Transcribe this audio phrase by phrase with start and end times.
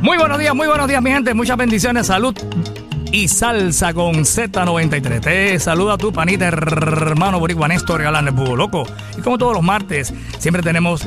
[0.00, 1.34] Muy buenos días, muy buenos días, mi gente.
[1.34, 2.34] Muchas bendiciones, salud
[3.12, 5.20] y salsa con Z93.
[5.20, 8.26] Te saluda tu panita, hermano boricua Néstor Galán,
[8.56, 8.84] Loco.
[9.16, 11.06] Y como todos los martes, siempre tenemos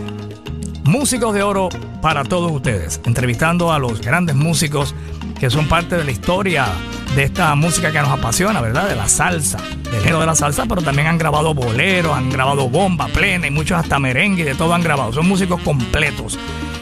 [0.83, 1.69] músicos de oro
[2.01, 3.01] para todos ustedes.
[3.05, 4.93] Entrevistando a los grandes músicos
[5.39, 6.67] que son parte de la historia
[7.15, 8.87] de esta música que nos apasiona, ¿verdad?
[8.87, 9.57] De la salsa,
[9.91, 13.51] del género de la salsa, pero también han grabado boleros, han grabado bomba plena y
[13.51, 15.13] muchos hasta merengue de todo han grabado.
[15.13, 16.37] Son músicos completos.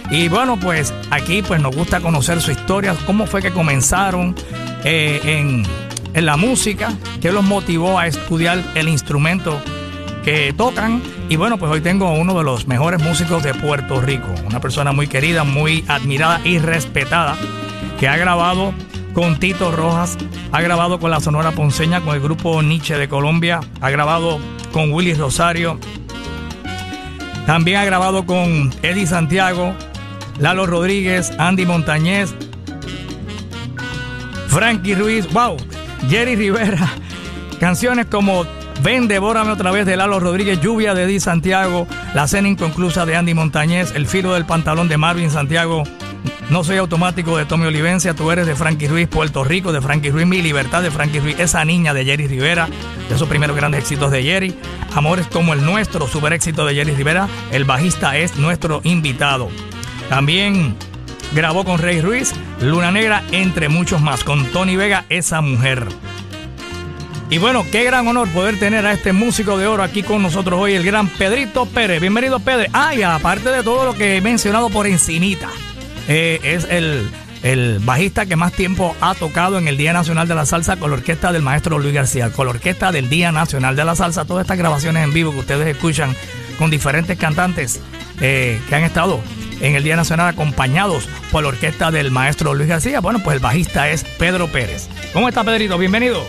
[0.10, 4.36] Y bueno, pues aquí pues nos gusta conocer su historia, cómo fue que comenzaron
[4.84, 5.64] eh, en,
[6.14, 9.60] en la música, qué los motivó a estudiar el instrumento
[10.24, 11.02] que tocan.
[11.30, 14.60] Y bueno, pues hoy tengo a uno de los mejores músicos de Puerto Rico, una
[14.60, 17.36] persona muy querida, muy admirada y respetada,
[18.00, 18.74] que ha grabado
[19.14, 20.18] con Tito Rojas,
[20.52, 24.40] ha grabado con la Sonora Ponceña, con el grupo Nietzsche de Colombia, ha grabado
[24.72, 25.80] con Willy Rosario,
[27.46, 29.76] también ha grabado con Eddie Santiago,
[30.40, 32.34] Lalo Rodríguez, Andy Montañez,
[34.48, 35.58] Frankie Ruiz, wow,
[36.10, 36.90] Jerry Rivera,
[37.60, 38.46] canciones como
[38.82, 43.16] Ven, devórame otra vez de Lalo Rodríguez, Lluvia de Eddie Santiago, La cena inconclusa de
[43.16, 45.84] Andy Montañez, El filo del pantalón de Marvin Santiago,
[46.50, 50.12] No soy automático de Tommy Olivencia, Tú eres de Frankie Ruiz, Puerto Rico de Frankie
[50.12, 52.68] Ruiz, Mi libertad de Frankie Ruiz, Esa niña de Jerry Rivera,
[53.08, 54.56] de esos primeros grandes éxitos de Jerry,
[54.94, 59.50] Amores como el nuestro, super éxito de Jerry Rivera, el bajista es nuestro invitado.
[60.10, 60.76] También
[61.34, 65.88] grabó con Rey Ruiz, Luna Negra, entre muchos más, con Tony Vega, esa mujer.
[67.30, 70.60] Y bueno, qué gran honor poder tener a este músico de oro aquí con nosotros
[70.60, 72.00] hoy, el gran Pedrito Pérez.
[72.00, 72.70] Bienvenido, Pedro.
[72.74, 75.50] Ah, aparte de todo lo que he mencionado por encinita,
[76.08, 77.10] eh, es el,
[77.42, 80.92] el bajista que más tiempo ha tocado en el Día Nacional de la Salsa con
[80.92, 84.26] la orquesta del maestro Luis García, con la orquesta del Día Nacional de la Salsa.
[84.26, 86.16] Todas estas grabaciones en vivo que ustedes escuchan
[86.60, 87.82] con diferentes cantantes
[88.22, 89.22] eh, que han estado
[89.64, 93.00] en el Día Nacional acompañados por la orquesta del maestro Luis García.
[93.00, 94.90] Bueno, pues el bajista es Pedro Pérez.
[95.14, 95.78] ¿Cómo está Pedrito?
[95.78, 96.22] Bienvenido.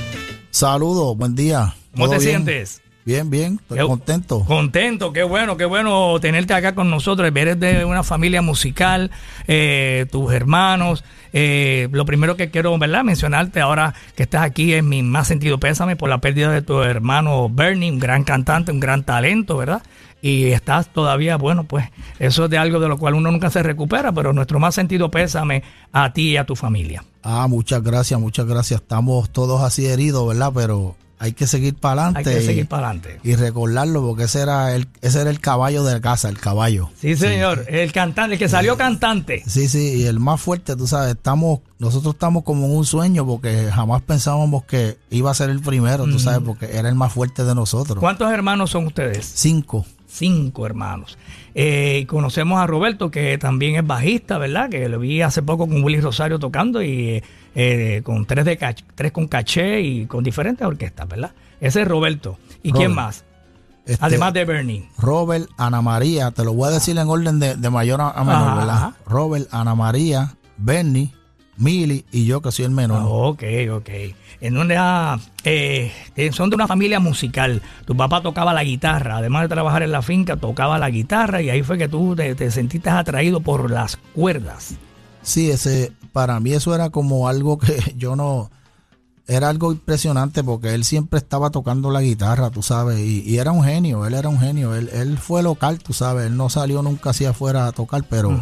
[0.51, 1.75] Saludos, buen día.
[1.93, 2.45] ¿Cómo te bien?
[2.45, 2.81] sientes?
[3.05, 4.45] Bien, bien, estoy Qué- contento.
[4.47, 7.31] Contento, qué bueno, qué bueno tenerte acá con nosotros.
[7.35, 9.11] Eres de una familia musical,
[9.47, 11.05] eh, tus hermanos.
[11.37, 13.03] eh, lo primero que quiero, ¿verdad?
[13.03, 16.81] Mencionarte ahora que estás aquí es mi más sentido pésame por la pérdida de tu
[16.83, 19.83] hermano Bernie, un gran cantante, un gran talento, ¿verdad?
[20.23, 21.87] Y estás todavía, bueno, pues
[22.21, 25.11] eso es de algo de lo cual uno nunca se recupera, pero nuestro más sentido
[25.11, 27.03] pésame a ti y a tu familia.
[27.25, 28.81] Ah, muchas gracias, muchas gracias.
[28.81, 30.53] Estamos todos así heridos, ¿verdad?
[30.55, 30.95] Pero
[31.25, 32.31] hay que seguir para Hay adelante.
[32.35, 33.21] que y, seguir para adelante.
[33.25, 36.91] y recordarlo porque ese era el ese era el caballo de la casa, el caballo.
[37.01, 39.43] Sí, señor, el cantante, el que salió cantante.
[39.47, 43.27] Sí, sí, y el más fuerte, tú sabes, estamos nosotros estamos como en un sueño
[43.27, 47.13] porque jamás pensábamos que iba a ser el primero, tú sabes, porque era el más
[47.13, 47.99] fuerte de nosotros.
[47.99, 49.31] ¿Cuántos hermanos son ustedes?
[49.35, 49.85] Cinco.
[50.07, 51.19] cinco hermanos.
[51.55, 54.69] Eh, y conocemos a Roberto, que también es bajista, ¿verdad?
[54.69, 57.23] Que lo vi hace poco con Willy Rosario tocando y
[57.55, 61.33] eh, con tres, de tres con caché y con diferentes orquestas, ¿verdad?
[61.61, 62.39] Ese es Roberto.
[62.63, 63.25] ¿Y quién más?
[63.87, 64.89] Este, Además de Bernie.
[64.99, 68.35] Robert, Ana María, te lo voy a decir en orden de, de mayor a, menor,
[68.35, 68.77] Ajá, ¿verdad?
[68.77, 68.95] ajá.
[69.07, 71.13] Robert, Ana María, Bernie,
[71.57, 73.03] Mili y yo que soy el menor.
[73.03, 73.91] Ah, ok, ok.
[74.41, 77.63] En una, eh, eh, son de una familia musical.
[77.85, 81.51] Tu papá tocaba la guitarra, además de trabajar en la finca, tocaba la guitarra y
[81.51, 84.77] ahí fue que tú te, te sentiste atraído por las cuerdas.
[85.25, 88.51] Sí, ese, para mí eso era como algo que yo no,
[89.27, 93.53] era algo impresionante porque él siempre estaba tocando la guitarra, tú sabes, y, y era
[93.53, 96.83] un genio, él era un genio, él, él fue local, tú sabes, él no salió
[96.83, 98.39] nunca hacia afuera a tocar, pero,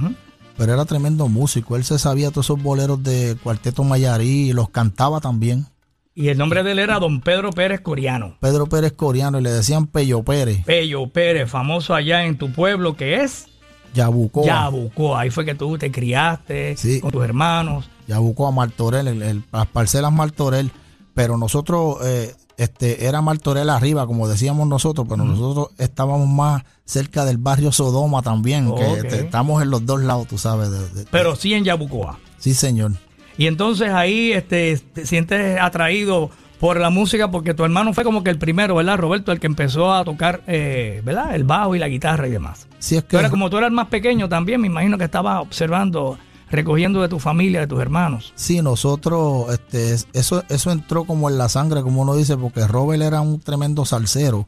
[0.56, 4.70] pero era tremendo músico, él se sabía todos esos boleros de Cuarteto Mayarí y los
[4.70, 5.66] cantaba también.
[6.14, 8.36] Y el nombre de él era Don Pedro Pérez Coriano.
[8.38, 12.96] Pedro Pérez Coriano y le decían Pello Pérez, Pello Pérez, famoso allá en tu pueblo,
[12.96, 13.46] que es
[13.94, 14.44] Yabucoa.
[14.46, 15.20] Yabucoa.
[15.20, 17.00] Ahí fue que tú te criaste Sí.
[17.00, 17.88] con tus hermanos.
[18.08, 20.70] ya buscó a Martorell, el- el- las parcelas Martorell,
[21.14, 27.24] pero nosotros, eh, este, era Martorell arriba, como decíamos nosotros, pero nosotros estábamos más cerca
[27.24, 30.70] del barrio Sodoma también, que este, estamos en los dos lados, tú sabes.
[30.70, 32.18] de- de- Pero sí en Yabucoa.
[32.38, 32.92] sí, señor.
[33.38, 36.30] Y entonces ahí este, te sientes atraído
[36.62, 39.32] por la música porque tu hermano fue como que el primero, ¿verdad, Roberto?
[39.32, 41.34] El que empezó a tocar, eh, ¿verdad?
[41.34, 42.68] El bajo y la guitarra y demás.
[42.78, 45.40] Sí, es que eras como tú eras el más pequeño también, me imagino que estabas
[45.40, 46.20] observando,
[46.52, 48.32] recogiendo de tu familia, de tus hermanos.
[48.36, 52.66] sí, nosotros, este, es- eso, eso entró como en la sangre, como uno dice, porque
[52.68, 54.46] Robert era un tremendo salsero.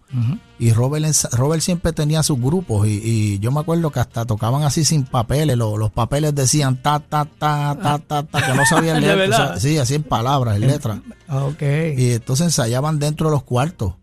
[0.59, 4.63] Y Robert, Robert siempre tenía sus grupos y, y yo me acuerdo que hasta tocaban
[4.63, 8.65] así sin papeles, lo- los papeles decían ta, ta, ta, ta, ta, ta, que no
[8.67, 9.17] sabían ¿De leer.
[9.19, 9.41] verdad?
[9.43, 10.99] o sea, sí, así en palabras, en letras.
[11.29, 11.63] Ok.
[11.97, 13.95] Y entonces ensayaban dentro de los cuartos.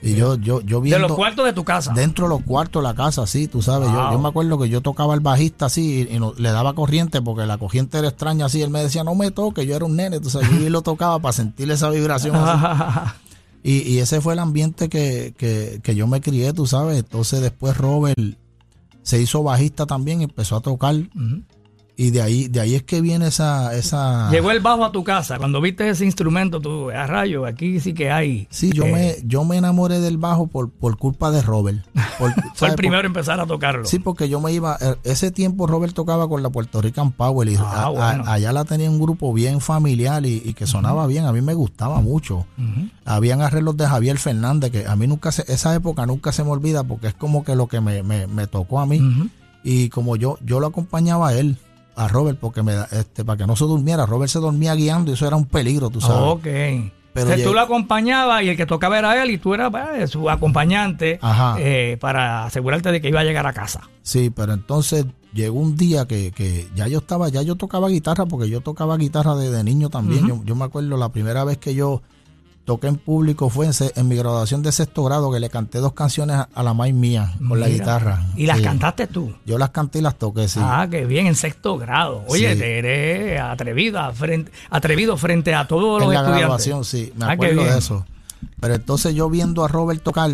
[0.00, 1.02] Y yo, yo, yo viendo...
[1.02, 1.92] De los cuartos de tu casa.
[1.92, 3.90] Dentro de los cuartos de la casa, sí, tú sabes.
[3.90, 7.46] Yo, yo, me acuerdo que yo tocaba el bajista así y, le daba corriente porque
[7.46, 8.62] la corriente era extraña así.
[8.62, 10.20] Él me decía, no me toque, yo era un nene.
[10.20, 12.36] Tú sabes, yo lo tocaba para sentir esa vibración
[13.64, 16.98] y, y, ese fue el ambiente que, que, que yo me crié, tú sabes.
[16.98, 18.16] Entonces después Robert
[19.02, 20.94] se hizo bajista también, empezó a tocar.
[22.00, 24.30] Y de ahí, de ahí es que viene esa, esa...
[24.30, 25.36] Llegó el bajo a tu casa.
[25.36, 28.46] Cuando viste ese instrumento, tú, a rayo, aquí sí que hay.
[28.50, 31.84] Sí, yo, me, eh, yo me enamoré del bajo por, por culpa de Robert.
[32.54, 33.84] Fue el primero en empezar a tocarlo.
[33.84, 37.48] Sí, porque yo me iba, eh, ese tiempo Robert tocaba con la Puerto Rican Power
[37.48, 41.24] y ah, allá la tenía un grupo bien familiar y, que sonaba bien.
[41.24, 42.46] A mí me gustaba mucho.
[43.06, 46.50] Habían arreglos de Javier Fernández que a mí nunca se, esa época nunca se me
[46.50, 49.30] olvida porque es como que lo que me, me, me tocó a mí.
[49.64, 51.58] Y como yo, yo lo acompañaba a él
[51.98, 54.06] a Robert porque me este para que no se durmiera.
[54.06, 56.22] Robert se dormía guiando y eso era un peligro, tú sabes.
[56.22, 56.46] Ok.
[57.12, 60.30] Pero tú lo acompañabas y el que tocaba era él y tú eras pues, su
[60.30, 61.18] acompañante
[61.58, 63.88] eh, para asegurarte de que iba a llegar a casa.
[64.02, 68.26] Sí, pero entonces llegó un día que, que ya yo estaba, ya yo tocaba guitarra
[68.26, 70.28] porque yo tocaba guitarra desde niño también.
[70.28, 72.02] yo, yo me acuerdo la primera vez que yo
[72.68, 76.36] toqué en público fue en, mi graduación de sexto grado que le canté dos canciones
[76.54, 78.22] a, la maíz mía con la guitarra.
[78.36, 79.34] ¿Y las cantaste tú?
[79.46, 80.60] Yo las canté y las toqué, sí.
[80.62, 82.24] Ah, qué bien, en sexto grado.
[82.28, 87.24] Oye, te eres atrevida, frente, atrevido frente a todos los en la graduación, sí, me
[87.24, 88.04] ah, acuerdo de eso.
[88.60, 90.30] Pero entonces yo viendo a Robert tocar,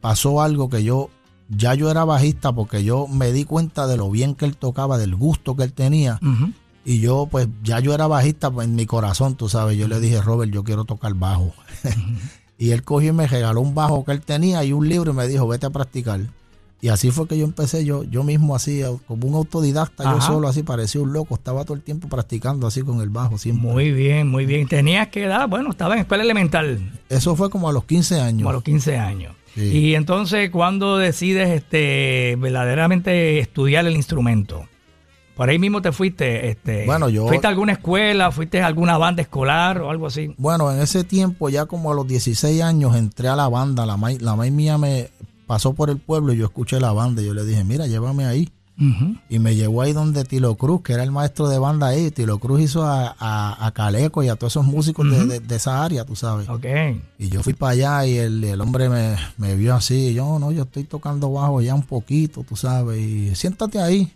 [0.00, 1.10] pasó algo que yo,
[1.48, 4.98] ya yo era bajista porque yo me di cuenta de lo bien que él tocaba,
[4.98, 6.18] del gusto que él tenía.
[6.84, 9.76] Y yo, pues, ya yo era bajista en mi corazón, tú sabes.
[9.78, 11.54] Yo le dije, Robert, yo quiero tocar bajo.
[12.58, 15.14] y él cogió y me regaló un bajo que él tenía y un libro y
[15.14, 16.20] me dijo, vete a practicar.
[16.80, 20.48] Y así fue que yo empecé, yo, yo mismo así, como un autodidacta, yo solo
[20.48, 23.38] así, parecía un loco, estaba todo el tiempo practicando así con el bajo.
[23.38, 23.70] Siempre.
[23.70, 24.66] Muy bien, muy bien.
[24.66, 25.48] ¿Tenías que edad?
[25.48, 27.00] Bueno, estaba en escuela elemental.
[27.08, 28.38] Eso fue como a los 15 años.
[28.40, 29.32] Como a los 15 años.
[29.54, 34.66] Y entonces, ¿cuándo decides este, verdaderamente estudiar el instrumento?
[35.34, 38.98] Por ahí mismo te fuiste, este, bueno, yo, ¿fuiste a alguna escuela, fuiste a alguna
[38.98, 40.34] banda escolar o algo así?
[40.36, 43.96] Bueno, en ese tiempo, ya como a los 16 años, entré a la banda, la
[43.96, 45.10] maíz, la mía me
[45.46, 48.26] pasó por el pueblo y yo escuché la banda y yo le dije, mira, llévame
[48.26, 48.48] ahí.
[49.28, 52.10] Y me llevó ahí donde Tilo Cruz, que era el maestro de banda ahí.
[52.10, 56.04] Tilo Cruz hizo a, a, Caleco y a todos esos músicos de, de, esa área,
[56.04, 56.48] tú sabes.
[56.48, 57.00] Okay.
[57.16, 60.08] Y yo fui para allá y el, el hombre me, me, vio así.
[60.08, 62.98] Y yo, no, yo estoy tocando bajo ya un poquito, tú sabes.
[62.98, 64.12] Y siéntate ahí.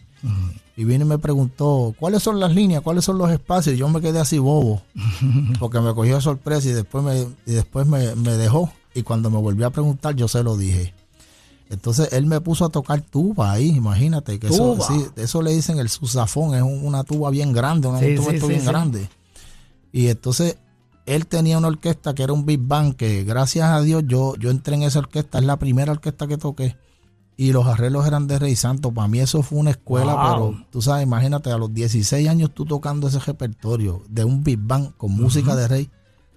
[0.76, 2.82] Y vino y me preguntó, ¿cuáles son las líneas?
[2.82, 3.74] ¿Cuáles son los espacios?
[3.74, 4.82] Y yo me quedé así bobo,
[5.58, 8.70] porque me cogió sorpresa y después me, y después me, dejó.
[8.94, 10.92] Y cuando me volvió a preguntar, yo se lo dije.
[11.70, 14.38] Entonces él me puso a tocar tuba ahí, imagínate.
[14.38, 18.46] que Eso, sí, eso le dicen el susafón, es una tuba bien grande, un instrumento
[18.46, 19.08] bien grande.
[19.92, 20.58] Y entonces
[21.06, 24.50] él tenía una orquesta que era un Big Bang, que gracias a Dios yo, yo
[24.50, 26.76] entré en esa orquesta, es la primera orquesta que toqué
[27.36, 28.92] y los arreglos eran de Rey Santo.
[28.92, 32.64] Para mí eso fue una escuela, pero tú sabes, imagínate, a los 16 años tú
[32.64, 35.90] tocando ese repertorio de un Big Bang con música de Rey,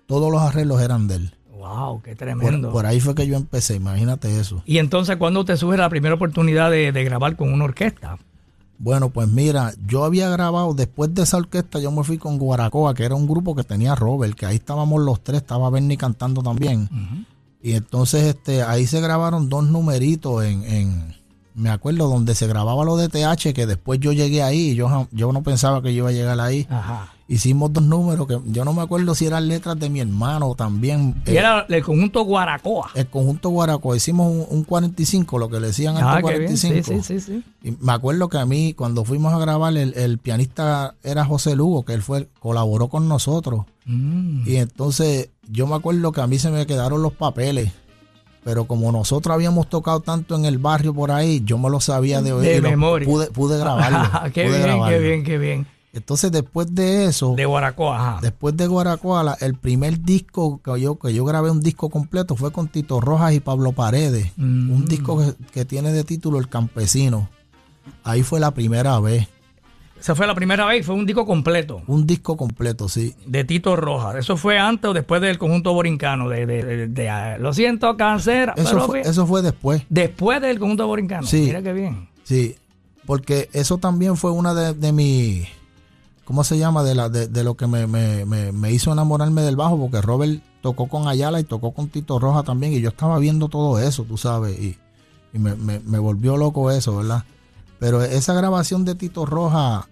[0.08, 1.36] todos los arreglos eran de él.
[1.60, 2.72] Wow, qué tremendo.
[2.72, 4.64] Por, ahí fue que yo empecé, imagínate eso.
[4.66, 8.18] Y entonces, ¿cuándo te surge la primera oportunidad de, grabar con una orquesta?
[8.78, 12.94] Bueno, pues mira, yo había grabado, después de esa orquesta, yo me fui con Guaracoa,
[12.94, 16.42] que era un grupo que tenía Robert, que ahí estábamos los tres, estaba Bernie cantando
[16.42, 16.90] también.
[17.62, 21.16] Y entonces este, ahí se grabaron dos numeritos en, en,
[21.56, 25.08] me acuerdo, donde se grababa lo de TH, que después yo llegué ahí y yo,
[25.12, 26.68] yo no pensaba que yo iba a llegar ahí.
[26.70, 30.56] Ajá hicimos dos números que yo no me acuerdo si eran letras de mi hermano
[30.56, 31.22] también.
[31.26, 32.90] Y era el conjunto Guaracoa.
[32.96, 33.96] El conjunto Guaracoa.
[33.96, 36.84] Hicimos un, 45, lo que le decían al 45.
[36.84, 40.96] Sí, sí, sí, Y me acuerdo que a mí, cuando fuimos a grabar, el, pianista
[41.04, 43.66] era José Lugo, que él fue, colaboró con nosotros.
[43.90, 44.48] Mm.
[44.48, 47.72] Y entonces yo me acuerdo que a mí se me quedaron los papeles.
[48.44, 52.22] Pero como nosotros habíamos tocado tanto en el barrio por ahí, yo me lo sabía
[52.22, 52.62] de oír.
[52.62, 53.08] De memoria.
[53.08, 54.32] Pude, pude grabarlo.
[54.34, 55.68] qué bien, qué bien, qué bien.
[55.92, 57.34] Entonces, después de eso.
[57.36, 61.90] De Guaracoa, Después de Guaracoa, el primer disco que yo, que yo grabé un disco
[61.90, 64.32] completo fue con Tito Rojas y Pablo Paredes.
[64.38, 64.72] Mm.
[64.72, 67.30] Un disco que, tiene de título El Campesino.
[68.04, 69.28] Ahí fue la primera vez.
[70.00, 71.82] Esa fue la primera vez, fue un disco completo.
[71.88, 73.16] Un disco completo, sí.
[73.26, 74.16] De Tito Rojas.
[74.16, 76.30] ¿Eso fue antes o después del conjunto borincano?
[76.30, 76.46] De,
[76.88, 78.54] de, ah, lo siento, cáncer.
[78.56, 79.84] Eso, fue, eso fue después.
[79.90, 81.28] Después del conjunto borincano.
[81.28, 81.42] Sí.
[81.42, 82.10] Mira qué bien.
[82.24, 82.56] Sí,
[83.06, 85.48] porque eso también fue una de mis
[86.30, 86.84] ¿cómo se llama?
[86.84, 91.40] De, la, de, lo que me, hizo enamorarme del bajo, porque Robert tocó con Ayala
[91.40, 94.78] y tocó con Tito Roja también, y yo estaba viendo todo eso, tú sabes, y,
[95.34, 97.24] me, volvió loco eso, ¿verdad?
[97.80, 99.88] Pero esa grabación de Tito Roja,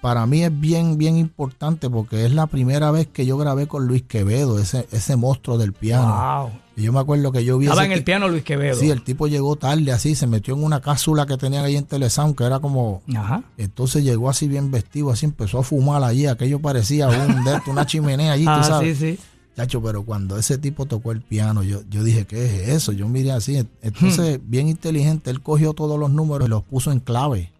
[0.00, 3.86] para mí es bien, bien importante porque es la primera vez que yo grabé con
[3.86, 6.08] Luis Quevedo, ese, ese monstruo del piano.
[6.40, 6.50] Wow.
[6.74, 8.74] Y yo me acuerdo que yo vi Estaba en el piano Luis Quevedo.
[8.74, 11.84] Sí, el tipo llegó tarde así, se metió en una cápsula que tenían ahí en
[11.84, 13.02] Telesound, que era como...
[13.14, 13.44] Ajá.
[13.58, 18.32] Entonces llegó así bien vestido, así empezó a fumar allí, aquello parecía un una chimenea
[18.32, 18.98] allí, Ah, tú sabes.
[18.98, 19.20] sí, sí.
[19.56, 22.92] Chacho, pero cuando ese tipo tocó el piano, yo, yo dije, ¿qué es eso?
[22.92, 23.62] Yo miré así.
[23.82, 24.50] Entonces, Hmm.
[24.50, 27.50] bien inteligente, él cogió todos los números y los puso en clave.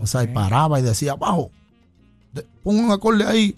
[0.00, 1.50] O sea, y paraba y decía, bajo,
[2.32, 3.54] de- pon un acorde ahí.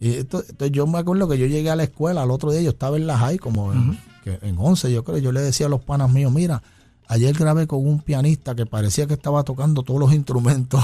[0.00, 2.60] Y esto- entonces yo me acuerdo que yo llegué a la escuela, al otro día
[2.62, 5.66] yo estaba en la high, como en, que en 11 yo creo, yo le decía
[5.66, 6.60] a los panas míos, mira,
[7.06, 10.82] ayer grabé con un pianista que parecía que estaba tocando todos los instrumentos.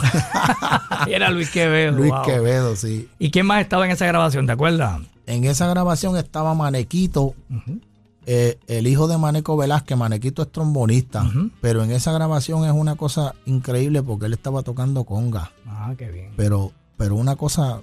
[1.08, 1.96] Y Era Luis Quevedo.
[1.96, 2.22] Luis wow.
[2.24, 3.08] Quevedo, sí.
[3.18, 4.46] ¿Y quién más estaba en esa grabación?
[4.46, 5.00] ¿Te acuerdas?
[5.28, 7.34] En esa grabación estaba Manequito,
[8.26, 9.96] eh, el hijo de Maneco Velázquez.
[9.96, 11.30] Manequito es trombonista,
[11.60, 16.10] pero en esa grabación es una cosa increíble porque él estaba tocando conga, Ah, qué
[16.10, 16.30] bien.
[16.36, 17.80] pero, pero una cosa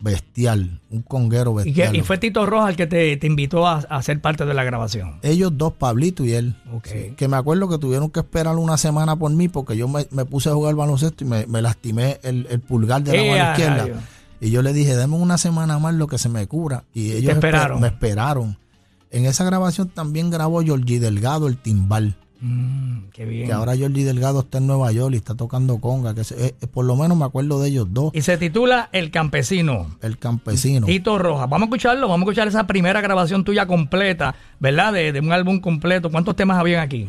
[0.00, 1.96] bestial, un conguero ¿Y, qué- bestial.
[1.96, 4.62] y fue Tito Rojas el que te, te invitó a, a ser parte de la
[4.64, 5.18] grabación?
[5.22, 6.54] Ellos dos, Pablito y él.
[6.84, 10.06] Sí, que me acuerdo que tuvieron que esperar una semana por mí porque yo me,
[10.10, 13.30] me puse a jugar baloncesto y me, me lastimé el, el pulgar de la Eh,
[13.30, 14.00] mano izquierda.
[14.40, 16.84] Y yo le dije, deme una semana más lo que se me cura.
[16.92, 18.58] Y ellos esper- me esperaron.
[19.10, 22.16] En esa grabación también grabó Georgie Delgado el timbal.
[22.40, 23.46] Mm, qué bien.
[23.46, 26.14] Que ahora Georgie Delgado está en Nueva York y está tocando conga.
[26.14, 28.10] Que se- eh, por lo menos me acuerdo de ellos dos.
[28.12, 29.86] Y se titula El Campesino.
[30.02, 30.84] El campesino.
[30.86, 31.48] Tito Rojas.
[31.48, 34.92] Vamos a escucharlo, vamos a escuchar esa primera grabación tuya completa, ¿verdad?
[34.92, 36.10] De, de un álbum completo.
[36.10, 37.08] ¿Cuántos temas habían aquí?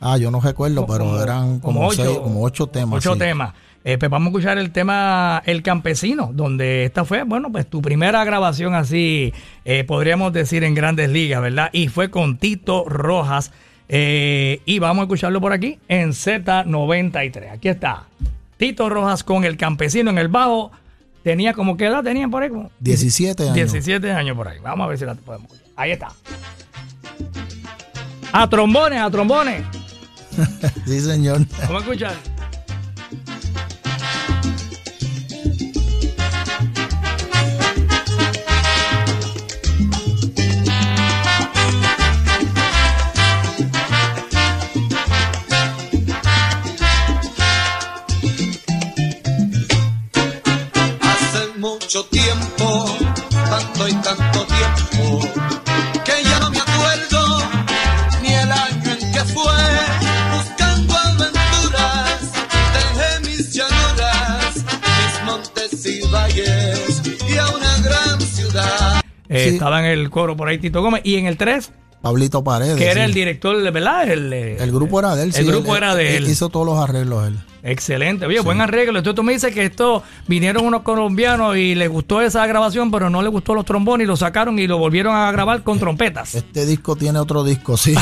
[0.00, 2.98] Ah, yo no recuerdo, pero eran como, como ocho- seis, como ocho temas.
[2.98, 3.18] Ocho sí.
[3.20, 3.54] temas.
[3.88, 7.80] Eh, pues vamos a escuchar el tema El Campesino, donde esta fue, bueno, pues tu
[7.80, 9.32] primera grabación así,
[9.64, 11.70] eh, podríamos decir, en grandes ligas, ¿verdad?
[11.70, 13.52] Y fue con Tito Rojas.
[13.88, 17.52] Eh, y vamos a escucharlo por aquí en Z93.
[17.52, 18.08] Aquí está.
[18.56, 20.72] Tito Rojas con El Campesino en el bajo.
[21.22, 22.48] Tenía como qué edad tenían por ahí?
[22.48, 23.54] Como 17 años.
[23.54, 24.58] 17 años por ahí.
[24.58, 25.72] Vamos a ver si la podemos escuchar.
[25.76, 26.08] Ahí está.
[28.32, 29.62] A trombones, a trombones.
[30.86, 31.46] Sí, señor.
[31.60, 32.35] Vamos a escuchar.
[69.66, 71.00] Estaba en el coro por ahí Tito Gómez.
[71.02, 72.76] Y en el 3, Pablito Paredes.
[72.76, 73.00] que era sí.
[73.00, 74.08] el director, ¿verdad?
[74.08, 75.28] El, El grupo era de él.
[75.30, 76.28] El sí, grupo era de él.
[76.28, 77.36] Hizo todos los arreglos él.
[77.64, 78.26] Excelente.
[78.26, 78.98] Oye, buen arreglo.
[78.98, 83.10] Entonces tú me dices que esto vinieron unos colombianos y les gustó esa grabación, pero
[83.10, 86.36] no les gustó los trombones y lo sacaron y lo volvieron a grabar con trompetas.
[86.36, 87.96] Este disco tiene otro disco, sí.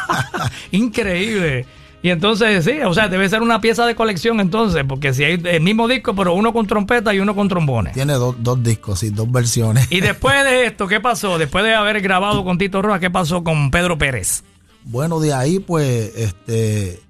[0.70, 1.66] Increíble.
[2.04, 5.40] Y entonces, sí, o sea, debe ser una pieza de colección entonces, porque si hay
[5.42, 7.94] el mismo disco, pero uno con trompeta y uno con trombones.
[7.94, 9.90] tiene dos, dos discos, sí, dos versiones.
[9.90, 11.38] Y después de esto, ¿qué pasó?
[11.38, 14.44] Después de haber grabado con Tito Rojas, ¿qué pasó con Pedro Pérez?
[14.84, 17.00] Bueno, de ahí, pues, este,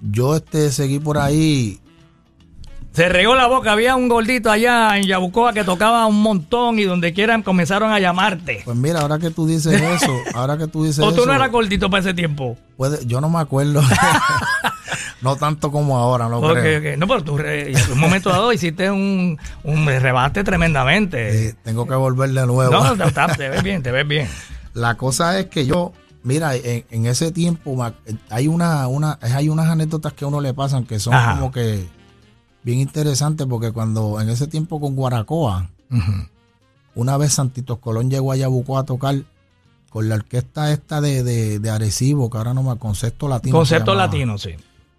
[0.00, 1.78] yo este, seguí por ahí.
[2.92, 6.82] Se regó la boca, había un gordito allá en Yabucoa que tocaba un montón y
[6.82, 8.62] donde quieran comenzaron a llamarte.
[8.64, 11.34] Pues mira, ahora que tú dices eso, ahora que tú dices ¿O tú eso, no
[11.34, 12.56] eras gordito para ese tiempo?
[12.76, 13.80] puede- yo no me acuerdo.
[15.22, 16.78] no tanto como ahora, no Ok, creo.
[16.94, 16.98] ok.
[16.98, 21.48] No, pero tú en un momento dado hiciste un, un rebate tremendamente.
[21.48, 22.72] Eh, tengo que volver de nuevo.
[22.72, 24.28] no, te, te- te ves bien, te ves bien.
[24.74, 25.92] La cosa es que yo,
[26.24, 27.76] mira, en, en ese tiempo
[28.30, 31.32] hay una, una, hay unas anécdotas que a uno le pasan que son Ajá.
[31.34, 31.86] como que
[32.62, 36.12] bien interesantes porque cuando en ese tiempo con Guaracoa, Ujú.
[36.94, 39.16] una vez Santitos Colón llegó a Yabucoa a tocar
[39.88, 43.56] con la orquesta esta de, de, de Arecibo, que ahora no me concepto latino.
[43.56, 44.50] Concepto latino, sí.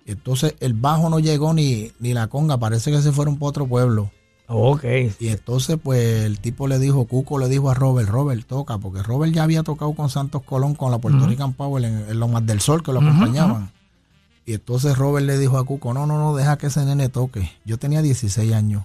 [0.05, 3.67] Entonces el bajo no llegó ni, ni la conga, parece que se fueron para otro
[3.67, 4.11] pueblo.
[4.53, 4.83] Ok.
[5.21, 9.01] Y entonces, pues, el tipo le dijo, Cuco le dijo a Robert, Robert, toca, porque
[9.01, 12.29] Robert ya había tocado con Santos Colón, con la Puerto Rican Power en, en los
[12.29, 13.71] más del sol que lo acompañaban.
[14.45, 17.51] Y entonces Robert le dijo a Cuco, no, no, no, deja que ese nene toque.
[17.65, 18.83] Yo tenía 16 años.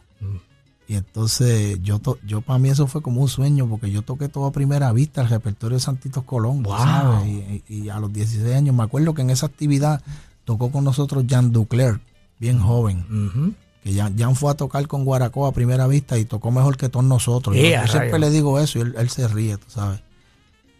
[0.88, 4.28] Y entonces, yo to- yo para mí eso fue como un sueño, porque yo toqué
[4.28, 6.76] todo a primera vista el repertorio de Santitos Colón, Wow.
[6.78, 7.62] ¿sabes?
[7.68, 10.00] Y, a los 16 años, me acuerdo que en esa actividad
[10.44, 12.00] tocó con nosotros Jan Duclerc,
[12.38, 16.50] bien joven que Jan, Jan fue a tocar con Guaracoa a primera vista y tocó
[16.52, 17.54] mejor que todos nosotros.
[17.56, 20.00] Yo, ¡Eh, yo siempre le digo eso y él, él se ríe, tú sabes.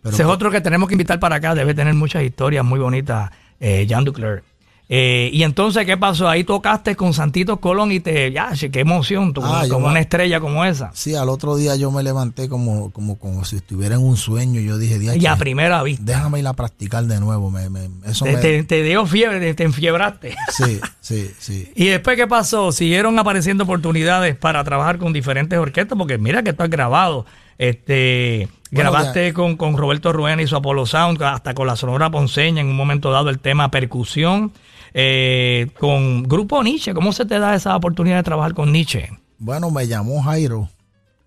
[0.03, 1.55] Pero Ese es otro que tenemos que invitar para acá.
[1.55, 3.31] Debe tener muchas historias muy bonitas,
[3.61, 4.45] eh, Jan Duclerc.
[4.89, 6.29] Eh, y entonces, ¿qué pasó?
[6.29, 10.01] Ahí tocaste con Santito Colón y te, ya, qué emoción, tú, Ah, como me- una
[10.01, 10.93] estrella como esa.
[10.95, 14.61] Sí, al otro día yo me levanté como, como, como si estuviera en un sueño.
[14.61, 16.05] Yo dije, Y a "Diache, primera vista.
[16.05, 17.51] déjame ir a practicar de nuevo.
[17.51, 20.37] Me, me- eso Te, me- te- te dio fiebre, te, te enfiebraste.
[20.57, 21.73] Sí, sí, sí.
[21.75, 22.71] ¿Y después qué pasó?
[22.71, 27.27] Siguieron apareciendo oportunidades para trabajar con diferentes orquestas, porque mira que tú has grabado.
[27.59, 32.09] Este, Bueno, grabaste con, con Roberto Ruena y su Apollo Sound, hasta con la Sonora
[32.11, 34.53] Ponceña en un momento dado el tema percusión.
[34.99, 39.11] Eh, con Grupo Nietzsche, ¿cómo se te da esa oportunidad de trabajar con Nietzsche?
[39.39, 40.71] Bueno, me llamó Jairo.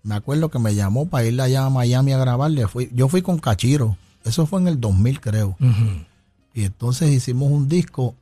[0.02, 2.66] Me acuerdo que me llamó para ir allá a Miami a grabarle.
[2.66, 3.96] Fui, yo fui con Cachiro.
[4.24, 5.56] Eso fue en el 2000, creo.
[6.52, 8.16] Y entonces hicimos un disco.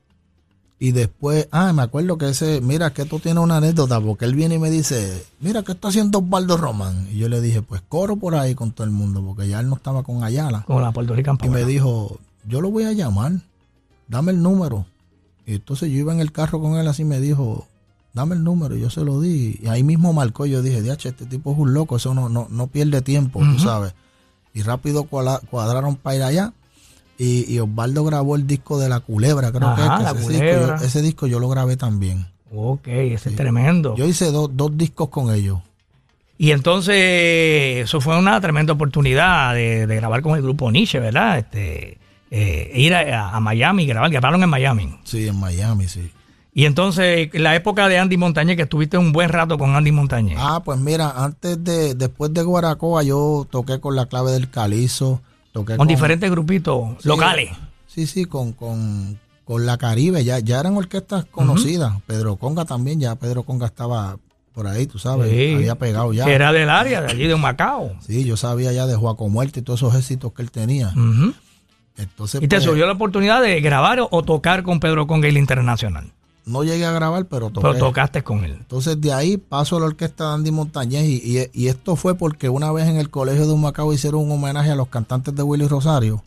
[0.78, 4.34] Y después, ah, me acuerdo que ese, mira, que esto tiene una anécdota, porque él
[4.34, 7.08] viene y me dice, mira, ¿qué está haciendo Osvaldo Román?
[7.10, 9.70] Y yo le dije, pues coro por ahí con todo el mundo, porque ya él
[9.70, 10.64] no estaba con Ayala.
[10.66, 13.32] Con la Puerto Rican Y me dijo, yo lo voy a llamar,
[14.08, 14.84] dame el número.
[15.54, 17.66] Entonces yo iba en el carro con él así, me dijo,
[18.12, 18.76] dame el número.
[18.76, 19.58] Y yo se lo di.
[19.62, 20.46] Y ahí mismo marcó.
[20.46, 23.58] Yo dije, diache, este tipo es un loco, eso no, no, no pierde tiempo, tú
[23.58, 23.94] sabes.
[24.54, 26.52] Y rápido cuadra- cuadraron para ir allá.
[27.16, 30.66] Y, y Osvaldo grabó el disco de La Culebra, creo que, es, que ese, disco
[30.68, 32.26] yo, ese disco yo lo grabé también.
[32.54, 33.96] Ok, ese es tremendo.
[33.96, 35.58] Yo hice dos dos discos con ellos.
[36.38, 36.94] Y entonces,
[37.84, 41.38] eso fue una tremenda oportunidad de, de grabar con el grupo Nietzsche, ¿verdad?
[41.38, 41.98] Este,
[42.30, 44.94] eh, ir a, a Miami y grabar, grabaron en Miami.
[45.04, 46.10] Sí, en Miami, sí.
[46.54, 50.36] Y entonces, la época de Andy Montañez, que estuviste un buen rato con Andy Montañez.
[50.40, 55.20] Ah, pues mira, antes de, después de Guaracoa, yo toqué con la clave del calizo,
[55.52, 57.50] toqué con diferentes grupitos Sí, locales.
[57.86, 61.92] Sí, sí, con, con, con la Caribe, ya, ya eran orquestas conocidas.
[62.06, 64.16] Pedro Conga también, ya Pedro Conga estaba
[64.52, 65.54] por ahí, tú sabes, Sí.
[65.54, 66.24] había pegado ya.
[66.24, 67.92] Que era del área, de allí de Macao.
[68.04, 70.88] Sí, yo sabía ya de Juaco Muerte y todos esos éxitos que él tenía.
[70.88, 71.34] Ujú.
[71.98, 75.26] Entonces, Y te pues, surgió la oportunidad de grabar o, o tocar con Pedro Conga
[75.26, 76.10] y el Internacional.
[76.46, 77.66] no llegué a grabar, pero toqué.
[77.72, 78.52] Pero tocaste con él.
[78.52, 82.14] Entonces de ahí paso a la orquesta de Andy Montañez y, y- y esto fue
[82.14, 85.42] porque una vez en el colegio de Humacao hicieron un homenaje a los cantantes de
[85.42, 86.22] Willy Rosario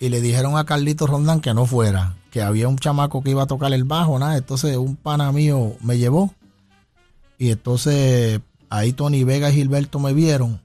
[0.00, 3.42] y le dijeron a Carlito Rondán que no fuera, que había un chamaco que iba
[3.42, 4.36] a tocar el bajo, nada.
[4.38, 6.32] Entonces un pana mío me llevó
[7.38, 8.40] y entonces
[8.70, 10.60] ahí Tony Vega y Gilberto me vieron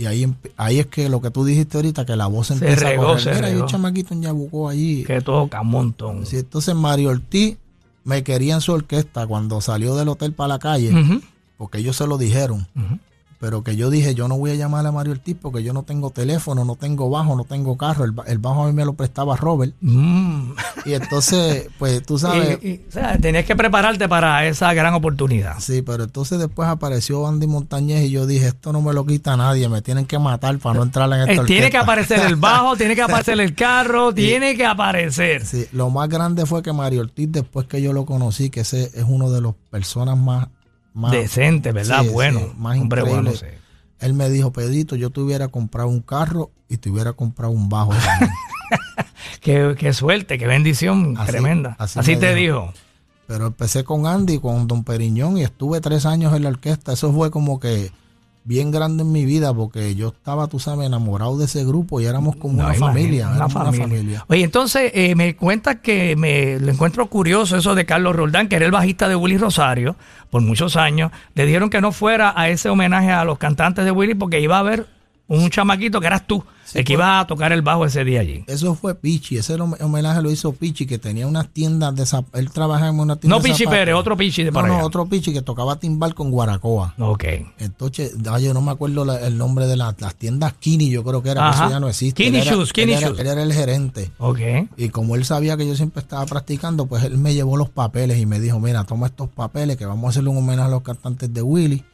[0.00, 3.02] y ahí, ahí es que lo que tú dijiste ahorita, que la voz empieza regó,
[3.02, 3.22] a correr.
[3.22, 3.64] se Mira, hay regó.
[3.64, 5.04] un chamaquito en Yabucó allí.
[5.04, 6.24] Que toca un montón.
[6.24, 7.58] Sí, entonces Mario Ortiz
[8.04, 10.90] me quería en su orquesta cuando salió del hotel para la calle,
[11.58, 12.66] porque ellos se lo dijeron.
[12.74, 12.98] Ujú.
[13.40, 15.82] Pero que yo dije, yo no voy a llamar a Mario Ortiz porque yo no
[15.82, 18.04] tengo teléfono, no tengo bajo, no tengo carro.
[18.04, 19.74] El, el bajo a mí me lo prestaba Robert.
[19.80, 20.52] Mm.
[20.86, 24.94] Y entonces, pues tú sabes, Y- y, o sea, tenías que prepararte para esa gran
[24.94, 25.58] oportunidad.
[25.60, 29.36] sí, pero entonces después apareció Andy Montañez y yo dije, esto no me lo quita
[29.36, 31.80] nadie, me tienen que matar para no entrar en esta Eh, tiene que orquesta".
[31.80, 35.44] aparecer el bajo, tiene que aparecer el carro, tiene que aparecer.
[35.46, 38.84] Sí, lo más grande fue que Mario Ortiz, después que yo lo conocí, que ese
[38.94, 40.48] es uno de los personas más...
[40.94, 42.02] más Decente, ¿verdad?
[42.02, 43.30] Sí, bueno, sí, más hombre increíble.
[43.30, 43.46] bueno, sí.
[44.00, 47.68] Él me dijo, Pedrito, yo te hubiera comprado un carro y te hubiera comprado un
[47.68, 47.92] bajo.
[47.94, 48.30] también".
[49.40, 51.74] Qué, qué suerte, qué bendición Así- tremenda.
[51.78, 52.60] así te dijo.
[52.60, 52.72] dijo.
[53.26, 56.92] Pero empecé con Andy, con Don Periñón y estuve tres años en la orquesta.
[56.92, 57.90] Eso fue como que
[58.44, 62.06] bien grande en mi vida porque yo estaba, tú sabes, enamorado de ese grupo y
[62.06, 63.28] éramos como No, una familia.
[63.28, 63.70] una familia.
[63.86, 64.24] una familia.
[64.28, 68.56] Oye, entonces eh, me cuenta que me lo encuentro curioso eso de Carlos Roldán, que
[68.56, 69.96] era el bajista de Willy Rosario
[70.30, 71.12] por muchos años.
[71.34, 74.56] Le dijeron que no fuera a ese homenaje a los cantantes de Willy porque iba
[74.56, 74.86] a haber
[75.28, 76.42] un chamaquito que eras tú,
[76.74, 76.98] el que pues.
[76.98, 78.44] iba a tocar el bajo ese día allí.
[78.46, 82.26] Eso fue Pichi, ese home- homenaje lo hizo Pichi, que tenía unas tiendas de zap-
[82.34, 83.66] Él trabajaba en una tienda No de Pichi.
[83.66, 84.84] Pérez, otro Pichi de No, para no, allá.
[84.86, 86.94] otro Pichi que tocaba timbal con Guaracoa.
[86.98, 87.24] Ok.
[87.58, 91.02] Entonces, ay, yo no me acuerdo la- el nombre de la- las tiendas Kini, yo
[91.04, 91.64] creo que era, Ajá.
[91.66, 92.22] eso ya no existe.
[92.22, 93.18] Kini Shoes, Kini Shoes.
[93.18, 94.10] Él era el gerente.
[94.18, 94.38] Ok.
[94.76, 98.18] Y como él sabía que yo siempre estaba practicando, pues él me llevó los papeles
[98.18, 100.82] y me dijo, mira, toma estos papeles que vamos a hacerle un homenaje a los
[100.82, 101.84] cantantes de Willy.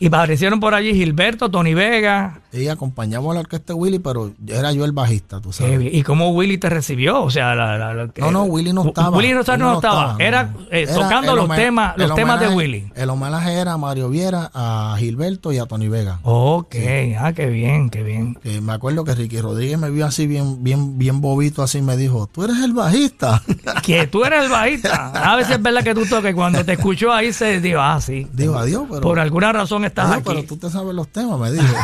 [0.00, 2.40] Y aparecieron por allí Gilberto, Tony Vega.
[2.52, 5.80] Y acompañamos a la orquesta de Willy, pero era yo el bajista, tú sabes.
[5.92, 7.22] ¿Y cómo Willy te recibió?
[7.22, 9.16] O sea, la, la- la- No, no, Willy no estaba.
[9.16, 10.16] Willy Rosario no estaba.
[10.18, 12.90] Era, eh, Era tocando los temas, los temas de Willy.
[12.94, 16.20] El homenaje era a Mario Viera, a Gilberto y a Tony Vega.
[16.22, 16.74] Ok,
[17.18, 18.38] ah, qué bien, qué bien.
[18.62, 22.28] Me acuerdo que Ricky Rodríguez me vio así bien, bien, bien bobito, así me dijo,
[22.32, 23.42] tú eres el bajista.
[23.82, 25.10] Que tú eres el bajista.
[25.32, 26.34] A veces es verdad que tú toques.
[26.34, 28.26] Cuando te escuchó ahí se dijo, ah, sí.
[28.32, 30.28] Digo, adiós, pero, Por alguna razón estás adiós, aquí.
[30.28, 31.64] pero tú te sabes los temas, me dijo.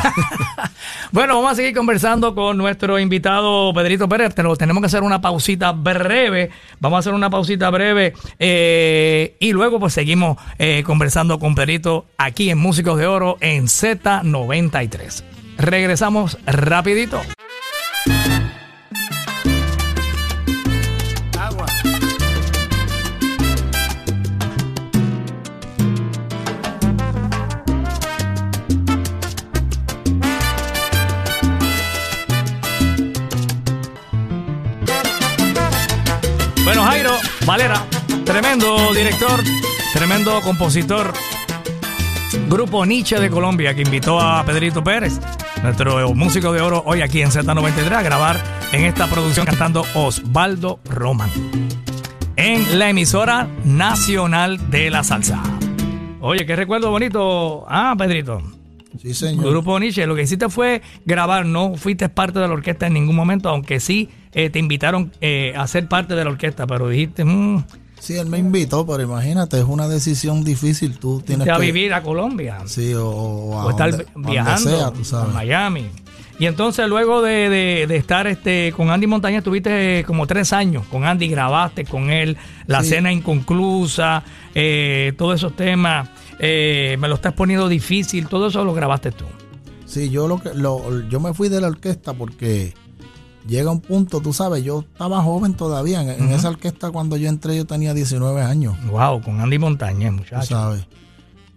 [1.12, 5.20] Bueno, vamos a seguir conversando con nuestro invitado Pedrito Pérez, pero tenemos que hacer una
[5.20, 6.50] pausita breve.
[6.78, 12.06] Vamos a hacer una pausita breve eh, y luego pues seguimos eh, conversando con Pedrito
[12.16, 15.24] aquí en Músicos de Oro en Z93.
[15.58, 17.20] Regresamos rapidito.
[37.46, 37.85] Valera,
[38.25, 39.40] tremendo director,
[39.92, 41.12] tremendo compositor.
[42.49, 45.18] Grupo Nietzsche de Colombia que invitó a Pedrito Pérez,
[45.62, 48.40] nuestro músico de oro, hoy aquí en Z93 a grabar
[48.73, 51.31] en esta producción cantando Osvaldo Roman
[52.37, 55.42] en la emisora nacional de la salsa.
[56.20, 57.64] Oye, qué recuerdo bonito.
[57.68, 58.42] Ah, Pedrito.
[59.01, 59.51] Sí, señor.
[59.51, 63.16] Grupo Nietzsche, lo que hiciste fue grabar, no fuiste parte de la orquesta en ningún
[63.16, 67.25] momento, aunque sí eh, te invitaron eh, a ser parte de la orquesta, pero dijiste,
[67.25, 67.64] mm,
[67.99, 70.99] Sí, él me invitó, pero imagínate, es una decisión difícil.
[70.99, 74.07] Tú tienes irte a que vivir a Colombia Sí, o, o a o estar donde-
[74.33, 75.25] viajando sea, tú a.
[75.35, 75.87] Miami.
[76.38, 80.87] Y entonces luego de, de- de estar este con Andy Montañez, estuviste como tres años
[80.87, 82.88] con Andy, grabaste con él La Sí.
[82.88, 84.23] Cena Inconclusa,
[84.55, 86.09] eh, todos esos temas.
[86.38, 89.27] eh, me lo estás poniendo difícil, todo eso lo grabaste tú.
[89.85, 92.73] Sí, yo lo que lo, yo me fui de la orquesta porque
[93.46, 96.03] llega un punto, tú sabes, yo estaba joven todavía.
[96.03, 100.12] En, en esa orquesta cuando yo entré yo tenía 19 años, Wow, con Andy Montañez,
[100.12, 100.48] muchachos.
[100.48, 100.87] sabes.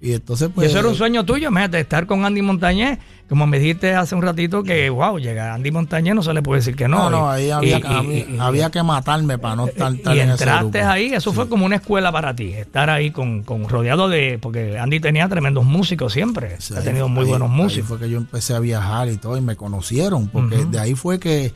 [0.02, 3.48] Y entonces Y pues eso era un sueño tuyo, imagínate, estar con Andy Montañez, como
[3.48, 6.76] me dijiste hace un ratito que, wow, llega Andy Montañez, no se le puede decir
[6.76, 7.10] que no.
[7.10, 9.94] no, no, ahí había, y- que- y- había, y- había que matarme para no estar,
[9.96, 10.92] estar y en ese entraste grupo.
[10.92, 14.78] ahí, eso fue como una escuela para ti, estar ahí con, con rodeado de, porque
[14.78, 17.88] Andy tenía tremendos músicos siempre, Sí, ha ahí tenido muy ahí- buenos ahí músicos.
[17.88, 21.18] fue que yo empecé a viajar y todo y me conocieron, porque de ahí fue
[21.18, 21.54] que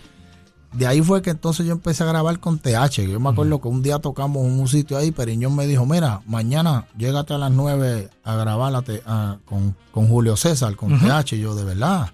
[0.78, 3.02] de ahí fue que entonces yo empecé a grabar con TH.
[3.10, 6.22] Yo me acuerdo que un día tocamos en un sitio ahí, Periñón me dijo, mira,
[6.28, 11.34] mañana llégate a las 9 a grabar te- a- con, con Julio César, con TH.
[11.36, 12.12] Y yo, de verdad,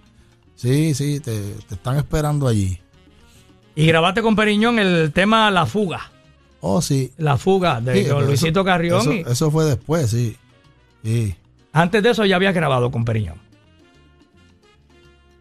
[0.56, 2.80] sí, sí, te, te están esperando allí.
[3.76, 6.10] Y grabaste con Periñón el tema La Fuga,
[6.66, 7.12] Oh, sí.
[7.18, 9.02] La Fuga de Sí, Luisito eso- Carrión.
[9.02, 10.38] Eso, y eso fue después, sí.
[11.04, 11.36] sí.
[11.74, 13.36] antes de eso ya había grabado con Periñón.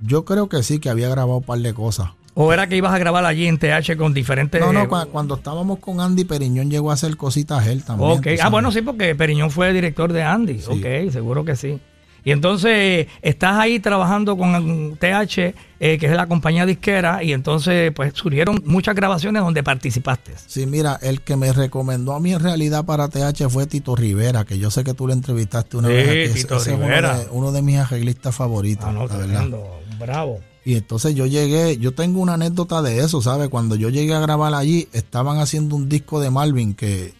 [0.00, 2.11] Yo creo que sí, que había grabado un par de cosas.
[2.34, 4.58] ¿O era que ibas a grabar allí en TH con diferentes...
[4.60, 8.10] No, no, cua- cuando, estábamos con Andy Periñón llegó a hacer cositas él también.
[8.10, 10.60] Ok, tú ah, bueno, sí, porque Periñón fue director de Andy.
[10.60, 10.68] Sí.
[10.70, 11.78] Ok, seguro que sí.
[12.24, 15.38] Y entonces estás ahí trabajando con TH,
[15.80, 20.32] eh, que es la compañía disquera, y entonces pues surgieron muchas grabaciones donde participaste.
[20.46, 24.44] Sí, mira, el que me recomendó a mí en realidad para TH fue Tito Rivera,
[24.44, 26.30] que yo sé que tú le entrevistaste una Sí, vez.
[26.30, 26.40] aquí.
[26.42, 27.18] Tito ese es uno Rivera.
[27.18, 29.26] de, uno de mis arreglistas favoritos, Ah, no, la verdad.
[29.26, 30.40] tremendo, bravo.
[30.64, 33.48] Y entonces yo llegué, yo tengo una anécdota de eso, ¿sabes?
[33.48, 37.14] Cuando yo llegué a grabar allí, estaban haciendo un disco de Malvin que,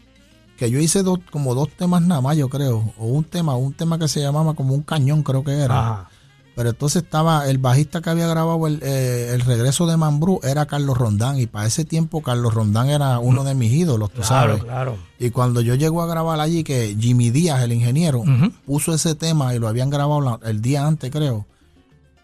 [0.57, 2.93] que yo hice dos, como dos temas nada más, yo creo.
[2.99, 5.79] O un tema, un tema que se llamaba como un cañón, creo que era.
[5.81, 6.09] Ajá.
[6.55, 10.67] Pero entonces estaba el bajista que había grabado el, eh, el regreso de Mambrú, era
[10.67, 11.41] Carlos Rondán.
[11.41, 14.63] Y para ese tiempo Carlos Rondán era uno de mis ídolos, tú Claro, sabes.
[14.65, 14.97] claro.
[15.19, 18.23] Y cuando yo llego a grabar allí, que Jimmy Díaz, el ingeniero,
[18.67, 21.47] puso ese tema y lo habían grabado la- el día antes, creo.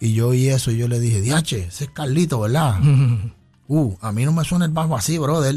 [0.01, 2.79] Y yo oí eso y yo le dije, Diache, ese es Carlito, ¿verdad?
[3.71, 5.57] Uh, a mí no me suena el bajo así, brother.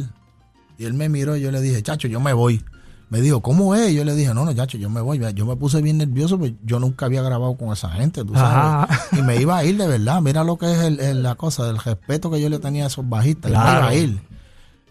[0.78, 2.62] Y él me miró y yo le dije, chacho, yo me voy.
[3.10, 3.94] Me dijo, ¿cómo es?
[3.94, 5.18] Yo le dije, no, no, chacho, yo me voy.
[5.34, 8.90] Yo me puse bien nervioso, porque yo nunca había grabado con esa gente, tú sabes.
[8.90, 9.18] Ajá.
[9.18, 10.22] Y me iba a ir de verdad.
[10.22, 12.88] Mira lo que es el- el- la cosa, el respeto que yo le tenía a
[12.88, 13.50] esos bajistas.
[13.50, 13.80] Yo me Claro.
[13.80, 14.20] iba a ir.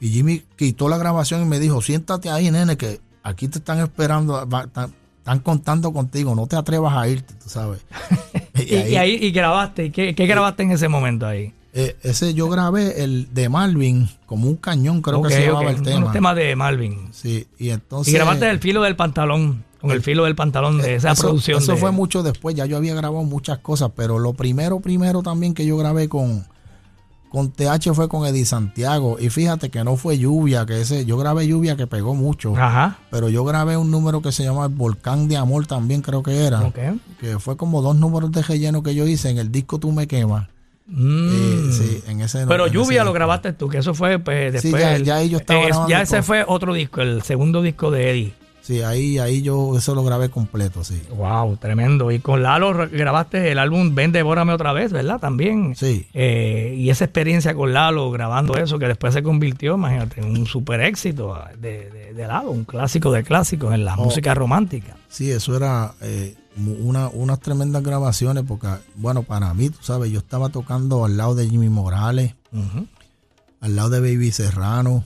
[0.01, 3.81] Y Jimmy quitó la grabación y me dijo, siéntate ahí, nene, que aquí te están
[3.81, 7.81] esperando, están contando contigo, no te atrevas a irte, tú sabes.
[8.69, 9.87] Y, y ahí y grabaste.
[9.87, 11.53] ¿Y qué, qué grabaste en ese momento ahí?
[11.73, 15.77] eh, ese yo grabé el de Malvin como un cañón, creo que se llamaba el
[15.79, 16.13] un tema.
[16.13, 17.09] tema de Malvin.
[17.13, 18.13] Sí, y entonces...
[18.13, 21.23] Y grabaste el filo del pantalón, con el filo del pantalón de esa Eh, eso,
[21.29, 21.59] producción.
[21.63, 25.23] Eso de- fue mucho después, ya yo había grabado muchas cosas, pero lo primero, primero
[25.23, 26.45] también que yo grabé con,
[27.31, 29.17] con TH fue con Eddie Santiago.
[29.19, 32.55] Y fíjate que no fue lluvia, que ese, yo grabé lluvia que pegó mucho.
[32.57, 32.99] Ajá.
[33.11, 36.45] Pero yo grabé un número que se llama El Volcán de Amor también, creo que
[36.45, 36.61] era.
[36.63, 36.79] Ok.
[37.21, 40.07] Que fue como dos números de relleno que yo hice en el disco Tú me
[40.07, 40.49] quemas.
[40.93, 41.29] Mm.
[41.31, 44.61] Eh, sí, en ese Pero en Lluvia ese lo grabaste tú, que eso fue pues,
[44.61, 44.83] Sí, después.
[44.83, 48.35] ya- ya yo estaba eh, ya ese fue otro disco, el segundo disco de Eddie.
[48.63, 51.01] Sí, ahí, ahí yo eso lo grabé completo, sí.
[51.17, 52.11] Wow, tremendo.
[52.13, 55.19] Y con Lalo grabaste el álbum Ven, Devórame otra vez, ¿verdad?
[55.19, 55.75] También.
[55.75, 56.07] Sí.
[56.15, 60.47] Eh, y esa experiencia con Lalo grabando eso, que después se convirtió, imagínate, en un
[60.47, 64.05] super éxito de, de, de Lalo, un clásico de clásicos en la Oh.
[64.05, 64.97] música romántica.
[65.09, 66.37] Sí, eso era eh,
[66.83, 71.35] una, unas tremendas grabaciones porque, bueno, para mí, tú sabes, yo estaba tocando al lado
[71.35, 72.35] de Jimmy Morales,
[73.61, 75.05] al lado de Baby Serrano,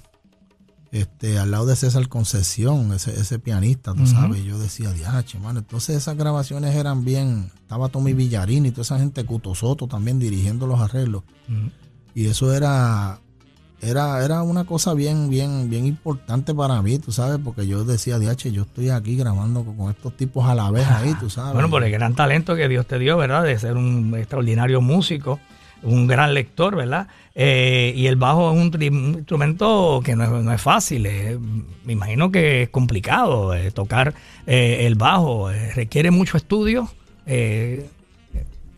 [0.94, 4.44] este, al lado de César Concesión, ese, ese pianista, tú sabes.
[4.44, 5.58] Yo decía, diache, mano.
[5.58, 10.20] Entonces esas grabaciones eran bien, estaba Tommy Villarini y toda esa gente, Cuto Soto también
[10.20, 11.24] dirigiendo los arreglos.
[12.14, 13.18] Y eso era,
[13.80, 18.20] era, era una cosa bien, bien, bien importante para mí, tú sabes, porque yo decía,
[18.20, 21.54] diache, yo estoy aquí grabando con, con estos tipos a la vez ahí, tú sabes.
[21.54, 23.42] Bueno, por el gran talento que Dios te dio, ¿verdad?
[23.42, 25.40] De ser un extraordinario músico.
[25.84, 27.08] Un gran lector, ¿verdad?
[27.34, 28.82] Eh, y el bajo es un,
[29.16, 31.06] instrumento que no es, no es fácil.
[31.06, 31.38] eh,
[31.84, 34.14] me imagino que es complicado eh, tocar
[34.46, 35.50] el bajo.
[35.74, 36.88] requiere mucho estudio.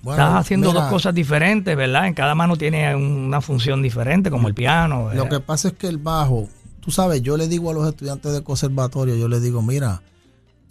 [0.03, 2.07] Bueno, estás haciendo mira, dos cosas diferentes, ¿verdad?
[2.07, 5.11] En cada mano tiene una función diferente, como el piano.
[5.13, 6.49] Lo que pasa es que el bajo,
[6.81, 10.03] tú sabes, yo le digo a los estudiantes de conservatorio, yo les digo, mira,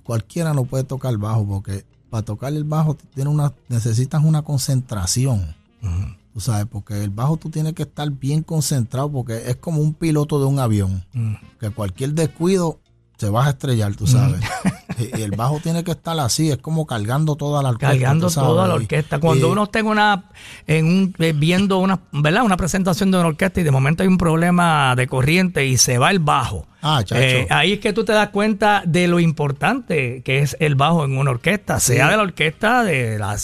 [0.03, 5.53] cualquiera no puede tocar bajo porque para tocar el bajo tiene una, necesitas una concentración.
[5.81, 9.79] Ujú, Tú sabes, porque el bajo tú tienes que estar bien concentrado porque es como
[9.79, 11.37] un piloto de un avión, ujú.
[11.61, 12.81] que cualquier descuido
[13.17, 14.41] se vas a estrellar, tú sabes.
[14.99, 17.93] y, y el bajo tiene que estar así, es como cargando toda la orquesta.
[17.93, 19.19] cargando toda la orquesta.
[19.21, 20.25] Cuando y- uno está en una,
[20.67, 22.43] en un, eh, viendo una, ¿verdad?
[22.43, 25.97] Una presentación de una orquesta y de momento hay un problema de corriente y se
[25.97, 26.67] va el bajo.
[26.87, 27.19] Ah, chacho.
[27.19, 31.03] Eh, ahí es que tú te das cuenta de lo importante que es el bajo
[31.03, 33.35] en una orquesta, sea de la orquesta, de la,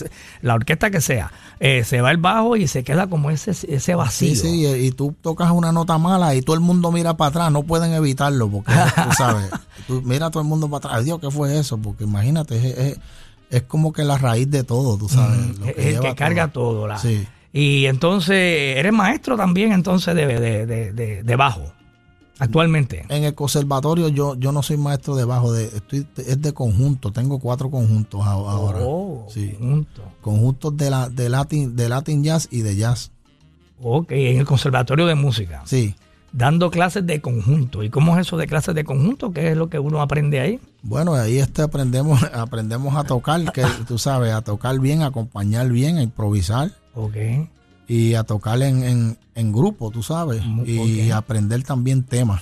[0.43, 1.32] la orquesta que sea.
[1.60, 4.30] Eh, se va el bajo y se queda como ese, ese vacío.
[4.30, 7.51] Sí, sí, y, tú tocas una nota mala y todo el mundo mira para atrás,
[7.51, 9.49] no pueden evitarlo porque tú sabes,
[9.88, 11.77] tú mira todo el mundo para atrás, Dios, ¿qué fue eso?
[11.80, 12.99] Porque imagínate, es, es-
[13.49, 15.60] es como que la raíz de todo, tú sabes.
[15.60, 16.73] lo es el que carga todo.
[16.73, 16.88] todo.
[16.88, 17.27] la- Sí.
[17.54, 21.73] Y entonces, eres maestro también entonces de, de- de bajo,
[22.41, 23.06] actualmente.
[23.10, 27.12] En el conservatorio yo, yo no soy maestro de bajo, de, estoy, es de conjunto,
[27.12, 28.80] tengo cuatro conjuntos ahora.
[28.82, 29.56] Oh, Sí.
[29.60, 30.01] junto.
[30.21, 33.12] Conjuntos de, la, de, Latin, de Latin Jazz y de Jazz.
[33.82, 35.95] Ok, en el Conservatorio de Música, Sí.
[36.34, 37.84] dando clases de conjunto.
[37.84, 39.32] ¿Y cómo es eso de clases de conjunto?
[39.32, 40.60] ¿Qué es lo que uno aprende ahí?
[40.84, 45.69] Bueno, ahí este aprendemos, aprendemos a tocar, que tú sabes, a tocar bien, a acompañar
[45.69, 46.71] bien, a improvisar.
[46.95, 47.15] Ok.
[47.91, 52.41] Y a tocar en, en, en grupo, tú sabes, Mm, y aprender también temas,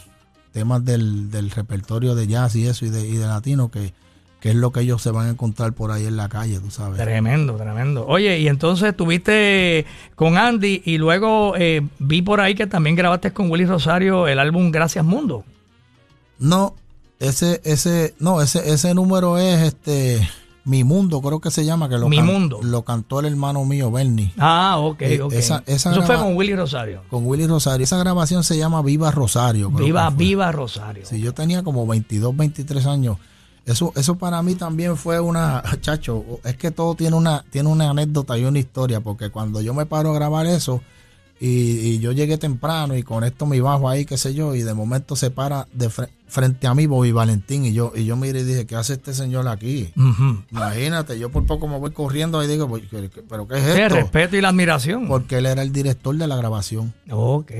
[0.51, 3.91] temas del, del repertorio de jazz y eso y de, y de latino, que,
[4.39, 6.69] que es lo que ellos se van a encontrar por ahí en la calle, tú
[6.69, 6.99] sabes.
[6.99, 8.05] Tremendo, tremendo.
[8.05, 13.33] Oye, y entonces estuviste con Andy y luego eh, vi por ahí que también grabaste
[13.33, 15.45] con Willy Rosario el álbum Gracias Mundo.
[16.37, 16.75] No,
[17.19, 20.29] ese, ese, no, ese, ese número es este
[20.65, 22.59] Mi Mundo, creo que se llama, que lo, Mi can- Mundo.
[22.61, 25.33] lo cantó el hermano mío, Bernie, Ah, ok, Eh, ok.
[25.33, 27.01] esa- esa eso fue con Willy Rosario.
[27.09, 27.83] con Willy Rosario.
[27.83, 29.69] Esa grabación se llama Viva Rosario.
[29.71, 31.05] Viva, viva Rosario.
[31.05, 33.17] Si yo tenía como 22, 23 años.
[33.65, 37.89] Eso, eso para mí también fue una, chacho, es que todo tiene una, tiene una
[37.91, 40.81] anécdota y una historia, porque cuando yo me paro a grabar eso,
[41.39, 44.73] y, y yo llegué temprano y conecto mi bajo ahí, qué sé yo, y de
[44.73, 48.41] momento se para de fre- frente a mí Bobby Valentín, y yo, y yo miré
[48.41, 49.91] y dije, ¿qué hace este señor aquí?
[50.51, 53.63] Imagínate, yo por poco me voy corriendo y digo, "Pues, ¿qué- qué- ¿pero qué es
[53.65, 53.95] El esto?
[53.95, 55.07] respeto y la admiración.
[55.07, 57.51] Porque él era el director de la grabación Ok.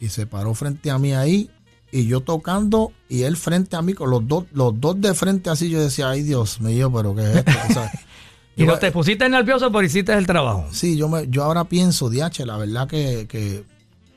[0.00, 1.50] y se paró frente a mí ahí
[1.90, 5.48] y yo tocando y él frente a mí con los dos los dos de frente
[5.48, 7.90] así yo decía ay Dios mío pero qué es esto Tú sabes.
[8.58, 10.66] Y Yo- no te pusiste nervioso, pero hiciste el trabajo.
[10.72, 13.62] sí yo me yo ahora pienso diache la verdad que, que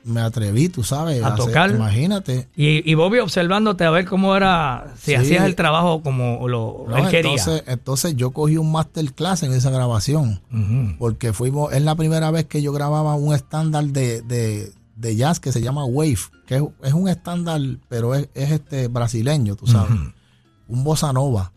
[0.04, 1.70] me atreví tú sabes A hacer- tocar.
[1.70, 5.14] imagínate Y, y Bobby observándote a ver cómo era, si Sí.
[5.14, 6.96] hacías el trabajo como lo ¿no?
[6.96, 7.30] él quería.
[7.30, 10.40] entonces entonces yo cogí un masterclass en esa grabación
[10.98, 15.38] porque fuimos es la primera vez que yo grababa un estándar de, de, de jazz
[15.38, 19.68] que se llama Wave que es, es un estándar pero es, es este brasileño tú
[19.68, 19.92] sabes
[20.66, 21.52] un bossa nova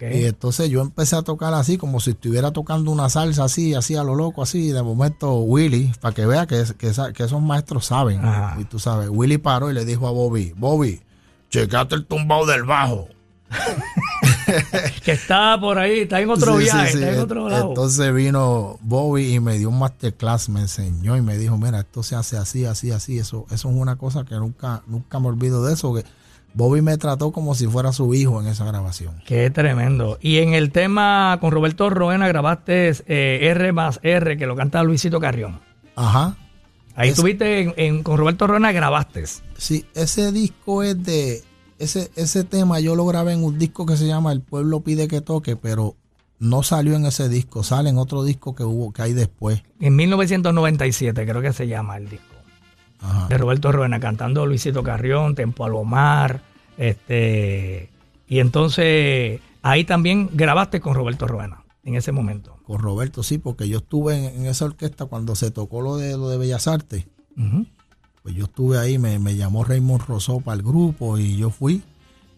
[0.00, 3.96] Y entonces yo empecé a tocar así, como si estuviera tocando una salsa así, así
[3.96, 4.68] a lo loco, así.
[4.68, 8.24] Y de momento Willy, para que vea que, que, esa- que esos maestros saben.
[8.24, 8.56] Ajá.
[8.60, 11.02] Y tú sabes, Willy paró y le dijo a Bobby, Bobby,
[11.50, 13.08] checate el tumbado del bajo.
[15.04, 16.98] que está por ahí, está en otro Sí, sí, viaje, sí.
[16.98, 17.68] está en otro lado.
[17.68, 22.02] Entonces vino Bobby y me dio un masterclass, me enseñó y me dijo, mira, esto
[22.02, 23.18] se hace así, así, así.
[23.18, 25.94] Eso, eso es una cosa que nunca, nunca me olvido de eso.
[25.94, 26.04] Que
[26.54, 29.16] Bobby me trató como si fuera su hijo en esa grabación.
[29.26, 30.18] Qué tremendo.
[30.20, 34.82] Y en el tema con Roberto Roena grabaste eh, R más R, que lo canta
[34.84, 35.60] Luisito Carrión.
[35.96, 36.36] Ajá.
[36.96, 39.24] Ahí Es- estuviste en, en- con Roberto Roena, grabaste.
[39.58, 41.42] Sí, ese disco es de.
[41.80, 45.08] Ese, ese tema yo lo grabé en un disco que se llama El pueblo pide
[45.08, 45.96] que toque, pero
[46.38, 49.62] no salió en ese disco, sale en otro disco que hubo, que hay después.
[49.80, 52.33] En 1997, creo que se llama el disco.
[53.04, 53.28] Ajá.
[53.28, 56.40] De Roberto Roena, cantando Luisito Carrión, Tempo Alomar.
[56.78, 57.90] Este,
[58.28, 62.56] y entonces ahí también grabaste con Roberto Roena en ese momento.
[62.66, 66.16] Con Roberto, sí, porque yo estuve en, en esa orquesta cuando se tocó lo de
[66.16, 67.04] lo de Bellas Artes.
[68.22, 71.82] Pues yo estuve ahí, me, me llamó Raymond Rosó para el grupo y yo fui.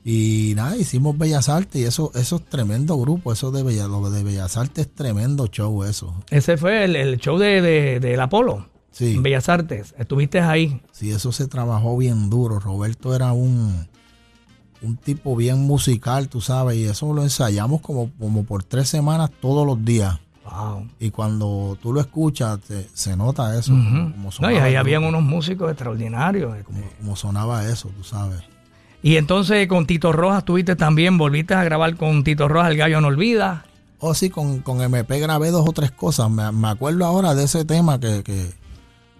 [0.04, 4.08] Y nada, hicimos Bellas Artes y eso, eso es tremendo grupo, eso de Bellas, lo
[4.10, 6.14] de Bellas Artes es tremendo show eso.
[6.30, 9.14] Ese fue el, el show de, de- del Apolo Sí.
[9.14, 9.94] en Bellas Artes.
[9.98, 10.80] Estuviste ahí.
[10.92, 12.58] Sí, eso se trabajó bien duro.
[12.60, 13.86] Roberto era un,
[14.80, 19.30] un tipo bien musical, tú sabes, y eso lo ensayamos como, como por tres semanas
[19.40, 20.18] todos los días.
[20.44, 20.86] Wow.
[21.00, 23.72] Y cuando tú lo escuchas, te- se nota eso.
[23.72, 26.52] Como No, y sonaba ahí habían unos músicos extraordinarios.
[26.56, 26.64] este.
[26.64, 28.40] como, como sonaba eso, tú sabes.
[29.02, 33.00] Y entonces con Tito Rojas tuviste también, volviste a grabar con Tito Rojas, El Gallo
[33.00, 33.66] No Olvida.
[33.98, 36.30] Oh, sí, con, con MP grabé dos o tres cosas.
[36.30, 38.50] Me, me acuerdo ahora de ese tema que, que,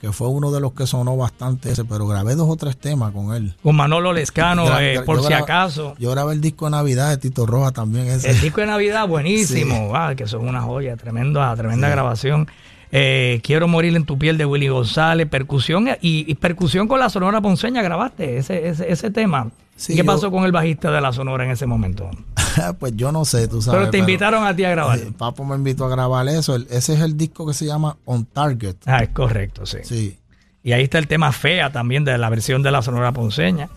[0.07, 3.13] que fue uno de los que sonó bastante ese, pero grabé dos o tres temas
[3.13, 3.55] con él.
[3.63, 5.95] Con Manolo Lescano, Gra- eh, por si grabé- acaso.
[5.99, 8.07] Yo grabé el disco de Navidad de Tito Roja también.
[8.07, 8.31] Ese.
[8.31, 9.93] El disco de Navidad, buenísimo.
[9.97, 12.47] Ah, que son una joya, tremenda, tremenda grabación.
[12.93, 17.11] Eh, Quiero morir en tu piel de Willy González, percusión y, y percusión con la
[17.11, 19.51] Sonora Ponceña, grabaste ese, ese, ese tema.
[19.77, 22.11] Sí, ¿Qué yo- pasó con el bajista de la Sonora en ese momento?
[22.79, 23.79] pues yo no sé, tú sabes.
[23.81, 24.99] Pero te invitaron a ti a grabar.
[24.99, 26.55] eh, Papo me invitó a grabar eso.
[26.57, 28.77] El- ese es el disco que se llama On Target.
[28.87, 29.79] Ah, es correcto, sí.
[29.85, 30.19] Sí.
[30.63, 33.69] Y ahí está el tema Fea también de la versión de la Sonora Ponceña.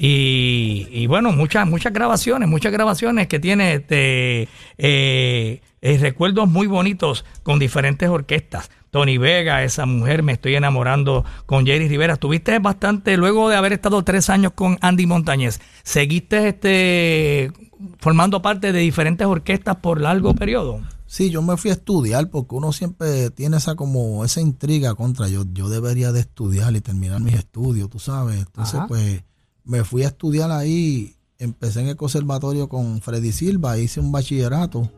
[0.00, 6.68] Y, y bueno, muchas, muchas grabaciones, muchas grabaciones que tiene este, eh, eh, recuerdos muy
[6.68, 8.70] bonitos con diferentes orquestas.
[8.92, 12.12] Tony Vega, esa mujer, me estoy enamorando con Jerry Rivera.
[12.12, 17.50] Estuviste bastante, luego de haber estado tres años con Andy Montañez, seguiste este,
[17.98, 20.80] formando parte de diferentes orquestas por largo periodo.
[21.06, 25.26] Sí, yo me fui a estudiar porque uno siempre tiene esa como esa intriga contra
[25.26, 28.38] yo yo debería de estudiar y terminar mis estudios, tú sabes.
[28.38, 28.86] Entonces, Ajá.
[28.86, 29.24] pues
[29.68, 34.90] me fui a estudiar ahí, empecé en el conservatorio con Freddy Silva, hice un bachillerato.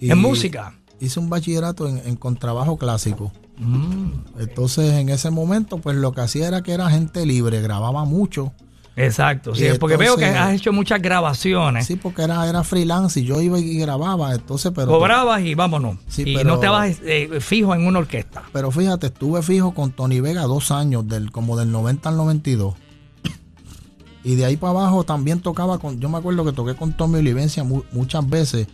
[0.00, 0.78] Y En música.
[1.00, 3.32] Hice un bachillerato en, en contrabajo clásico.
[3.58, 8.04] Mm, Entonces, en ese momento, pues lo que hacía era que era gente libre, grababa
[8.04, 8.52] mucho.
[8.94, 11.86] exacto, sí, porque veo que has hecho muchas grabaciones.
[11.86, 14.32] Sí, porque era, era freelance y yo iba y grababa.
[14.32, 15.98] Entonces, pero Cobrabas y vámonos.
[16.08, 18.44] Sí, y pero- no te vas eh, fijo en una orquesta.
[18.52, 22.74] Pero fíjate, estuve fijo con Tony Vega dos años, del, como del 90 al 92.
[24.24, 27.18] Y de ahí para abajo también tocaba con, yo me acuerdo que toqué con Tommy
[27.18, 28.66] Olivencia mu- muchas veces,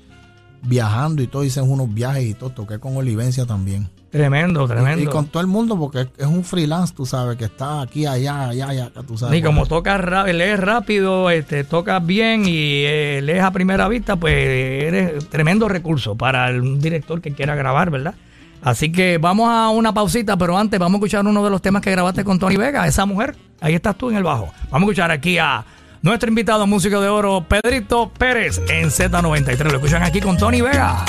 [0.63, 3.89] viajando y todo, hice unos viajes y todo, toqué con Olivencia también.
[4.11, 5.03] Tremendo, tremendo.
[5.03, 8.49] Y con todo el mundo, porque es, un freelance, tú sabes, que está aquí, allá,
[8.49, 9.39] allá, allá, tú sabes.
[9.39, 10.01] Y como tocas
[10.35, 16.15] lees rápido, este, tocas bien y eh, lees a primera vista, pues eres tremendo recurso
[16.15, 18.15] para un director que quiera grabar, ¿verdad?
[18.62, 21.83] Así que vamos a una pausita, pero antes vamos a escuchar uno de los temas
[21.83, 23.37] que grabaste con Tony Vega, esa mujer.
[23.61, 24.53] Ahí estás tú en el bajo.
[24.71, 25.64] Vamos a escuchar aquí a
[26.03, 29.64] nuestro invitado músico de oro, Pedrito Pérez, en Z93.
[29.64, 31.05] Lo escuchan aquí con Tony Vega.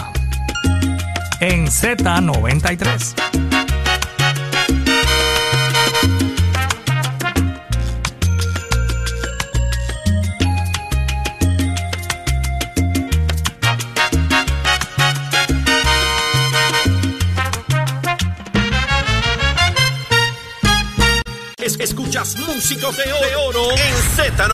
[1.42, 3.59] En Z93.
[22.60, 23.04] Músicos de
[23.48, 24.50] oro, en Z.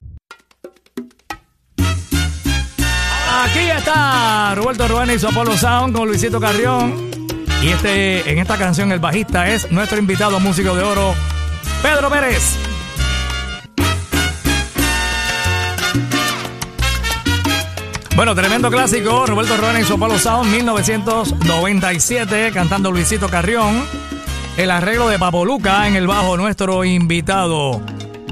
[3.44, 7.10] Aquí está Roberto Ruena y su Apolo Sound con Luisito Carrión.
[7.64, 11.16] Y este, en esta canción el bajista es nuestro invitado músico de oro,
[11.82, 12.56] Pedro Pérez.
[18.16, 23.84] Bueno, tremendo clásico, Roberto Ruena y su Apolo Sound, 1997, cantando Luisito Carrión.
[24.58, 27.82] El arreglo de Papoluca en el bajo, nuestro invitado,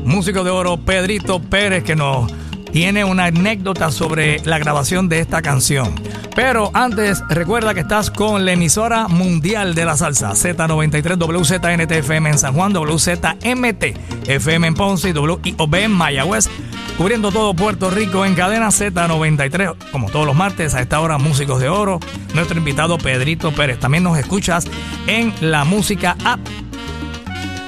[0.05, 2.31] músico de oro, Pedrito Pérez, que nos
[2.71, 5.93] tiene una anécdota sobre la grabación de esta canción.
[6.35, 12.37] Pero antes, recuerda que estás con la emisora mundial de la salsa, Z93 WZNTFM en
[12.39, 13.83] San Juan, WZMT
[14.27, 16.49] FM en Ponce y WIOB en Mayagüez,
[16.97, 21.59] cubriendo todo Puerto Rico en cadena Z93, como todos los martes a esta hora, Músicos
[21.59, 21.99] de Oro,
[22.33, 23.79] nuestro invitado Pedrito Pérez.
[23.79, 24.65] También nos escuchas
[25.05, 26.39] en la música app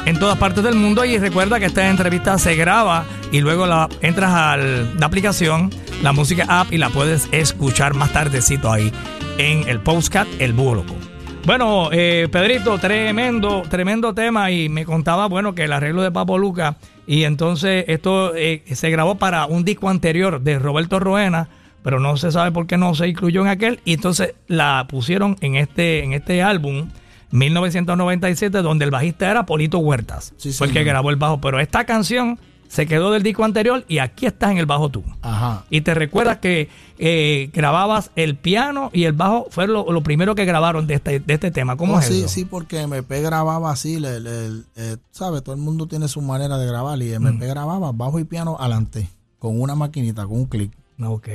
[0.05, 1.05] en todas partes del mundo.
[1.05, 5.69] Y recuerda que esta entrevista se graba y luego la entras a la aplicación,
[6.01, 8.91] la música app y la puedes escuchar más tardecito ahí
[9.37, 10.83] en el postcat El Búho.
[11.45, 14.49] Bueno, eh, Pedrito, tremendo, tremendo tema.
[14.49, 18.89] Y me contaba, bueno, que el arreglo de Papo Luca y entonces esto eh, se
[18.89, 21.49] grabó para un disco anterior de Roberto Roena,
[21.83, 23.79] pero no se sabe por qué no se incluyó en aquel.
[23.85, 26.89] Y entonces la pusieron en este, en este álbum
[27.31, 31.59] 1997 donde el bajista era Polito Huertas, Sí, fue el que grabó el bajo, pero
[31.59, 35.03] esta canción se quedó del disco anterior y aquí estás en el bajo tú.
[35.21, 35.65] Ajá.
[35.69, 40.33] Y te recuerdas que eh, grababas el piano y el bajo fue lo, lo primero
[40.35, 41.77] que grabaron de este, de este tema.
[41.77, 42.27] ¿Cómo Oh, es sí, eso?
[42.27, 45.43] sí, porque MP grababa así, le, le- eh, ¿sabes?
[45.43, 47.27] Todo el mundo tiene su manera de grabar y Mm.
[47.27, 50.71] MP grababa bajo y piano adelante, con una maquinita, con un clic.
[51.01, 51.27] Ok.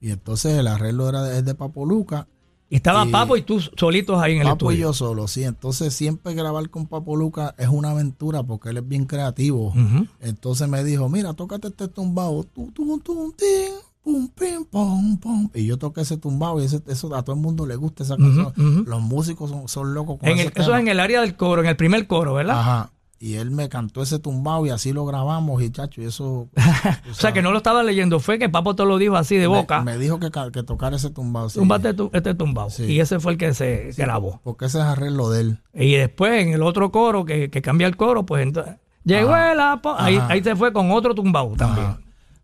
[0.00, 2.26] Y entonces el arreglo era de, es de Papo Luca,
[2.68, 4.88] Y estaba Y- Papo y tú solitos ahí en el Papo y estudio.
[4.88, 5.44] yo solo, sí.
[5.44, 9.72] Entonces siempre grabar con Papo Luca es una aventura porque él es bien creativo.
[10.20, 15.48] Entonces me dijo, mira, tócate este tumbao, tu, tu, tu, tin, pum, pim, pum, pum.
[15.54, 18.16] Y yo toqué ese tumbado y ese- eso a todo el mundo le gusta esa
[18.16, 18.52] canción.
[18.86, 21.36] Los músicos son, son locos con En ese el- eso es en el área del
[21.36, 22.58] coro, en el primer coro, ¿verdad?
[22.58, 22.92] Ajá.
[23.18, 26.48] Y él me cantó ese tumbado y así lo grabamos y chacho, y eso...
[27.10, 29.46] O sea, que no lo estaba leyendo, fue que Papo te lo dijo así de
[29.46, 29.80] boca.
[29.80, 31.48] Me, me dijo que, que tocara ese tumbado.
[31.48, 31.58] sí.
[31.58, 32.68] Túmbate tu- este tumbado.
[32.68, 32.84] Sí.
[32.84, 34.40] Y ese fue el que se grabó.
[34.44, 35.58] Porque ese es arreglo de él.
[35.72, 38.74] Y después en el otro coro, que, que cambia el coro, pues entonces.
[39.04, 39.94] Llegó el Apo.
[39.96, 40.32] Ahí, Ajá.
[40.32, 41.86] ahí se fue con otro tumbado también.
[41.86, 42.00] Ajá.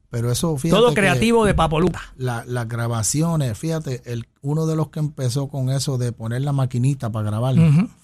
[0.09, 2.01] Pero eso, fíjate Todo que creativo de Papo Luca.
[2.16, 6.53] la- las grabaciones, fíjate, el, uno de los que empezó con eso de poner la
[6.53, 7.55] maquinita para grabar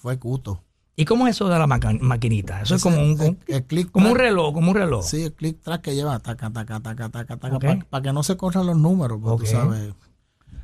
[0.01, 0.61] fue Cuto.
[0.99, 2.61] ¿Y cómo es eso de la maquinita?
[2.61, 5.05] Eso es como un, el, el click como un reloj, como un reloj.
[5.05, 7.85] Sí, el click track que lleva taca, taca, taca, taca, taca, Ok.
[7.89, 9.39] para que no se corran los números, porque Ok.
[9.43, 9.93] tú sabes.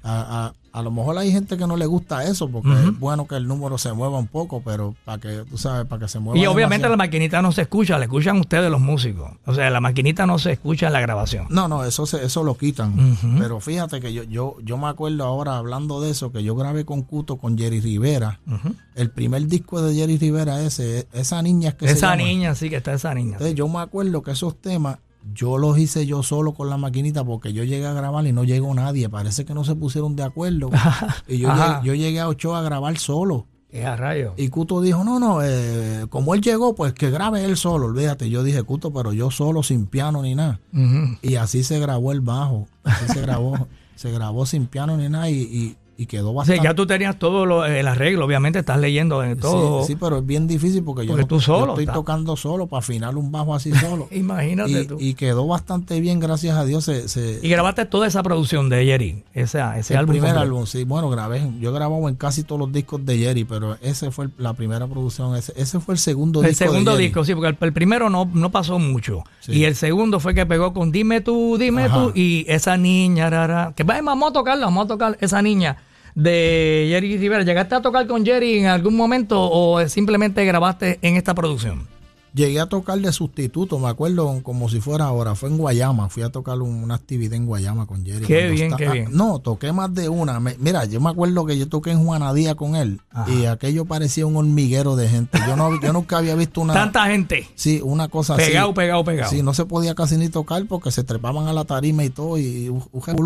[0.03, 3.27] A, a- a lo mejor hay gente que no le gusta eso, porque es bueno
[3.27, 6.19] que el número se mueva un poco, pero para que, tú sabes, para que se
[6.19, 6.37] mueva.
[6.37, 9.31] Y obviamente la maquinita no se escucha, la escuchan ustedes los músicos.
[9.45, 11.47] O sea, la maquinita no se escucha en la grabación.
[11.49, 13.17] No, no, eso se, eso lo quitan.
[13.39, 16.83] Pero fíjate que yo, yo, yo me acuerdo ahora hablando de eso, que yo grabé
[16.83, 18.39] con Cuto con Jerry Rivera.
[18.95, 22.23] El primer disco de Jerry Rivera ese, esa niña es que se Esa llama.
[22.23, 23.33] niña, sí que está esa niña.
[23.33, 24.97] Entonces yo me acuerdo que esos temas
[25.33, 28.43] yo los hice yo solo con la maquinita porque yo llegué a grabar y no
[28.43, 29.09] llegó nadie.
[29.09, 30.69] Parece que no se pusieron de acuerdo.
[31.27, 33.47] y yo llegué, yo llegué a Ochoa a grabar solo.
[33.69, 34.33] ¿Qué a rayo?
[34.37, 37.87] Y Cuto dijo, no, no, eh, como él llegó, pues que grabe él solo.
[37.87, 40.59] Olvídate, yo dije, Cuto, pero yo solo, sin piano ni nada.
[41.21, 42.67] Y así se grabó el bajo.
[42.83, 43.67] Así se grabó.
[43.95, 46.63] se grabó sin piano ni nada y, y, y quedó O sea, bastante.
[46.63, 49.81] ya tú tenías todo lo- el arreglo, obviamente estás leyendo de todo.
[49.83, 53.15] Sí, sí, pero es bien difícil porque, yo, no- solo estoy tocando solo para afinar
[53.15, 54.07] un bajo así solo.
[54.11, 54.97] Imagínate y, tú.
[54.99, 56.83] y quedó bastante bien, gracias a Dios.
[56.83, 60.13] Se, se- Y grabaste toda esa producción de Jerry, esa, ese el álbum.
[60.15, 60.51] primer completo.
[60.53, 61.49] álbum, sí, bueno, grabé.
[61.59, 64.53] Yo he grabado en casi todos los discos de Jerry, pero ese fue el- la
[64.53, 65.35] primera producción.
[65.35, 66.65] Ese, ese fue el segundo El disco.
[66.65, 67.03] de segundo Jerry.
[67.05, 69.23] disco, sí, porque el, el primero no, no pasó mucho.
[69.39, 69.53] Sí.
[69.53, 71.95] Y el segundo fue que pegó con Dime tú, dime Ajá.
[71.95, 72.11] tú.
[72.15, 75.77] Y esa niña, rara, que va, vamos a tocarla, vamos a tocar esa niña
[76.15, 77.43] de Jerry Rivera.
[77.43, 81.94] ¿Llegaste a tocar con Jerry en algún momento o simplemente grabaste en esta producción?
[82.35, 85.35] Llegué a tocar de sustituto, me acuerdo como si fuera ahora.
[85.35, 88.25] Fue en Guayama, fui a tocar un- una actividad en Guayama con Jerry.
[88.25, 89.07] Qué bien, está- qué bien.
[89.13, 90.41] no, toqué más de una.
[90.41, 93.31] Me- mira, yo me acuerdo que yo toqué en Juanadía con él Ajá.
[93.31, 95.39] y aquello parecía un hormiguero de gente.
[95.47, 96.73] Yo no, yo nunca había visto una.
[96.73, 97.47] Tanta gente.
[97.55, 98.47] Sí, una cosa así.
[98.47, 99.29] Pegado, pegado, pegado.
[99.31, 102.37] Sí, no se podía casi ni tocar porque se trepaban a la tarima y todo
[102.37, 102.83] y un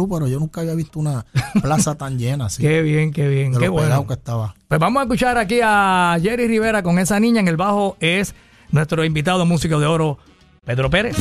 [0.10, 1.26] pero yo nunca había visto una
[1.64, 2.62] plaza tan llena así.
[2.70, 3.88] Qué bien, qué bien, de qué lo bueno.
[3.88, 4.56] pegado que estaba.
[4.68, 7.98] Pues vamos a escuchar aquí a Jerry Rivera con esa niña en el bajo.
[8.00, 8.36] Es
[8.72, 10.18] nuestro invitado músico de oro,
[10.66, 11.16] Pedro Pérez.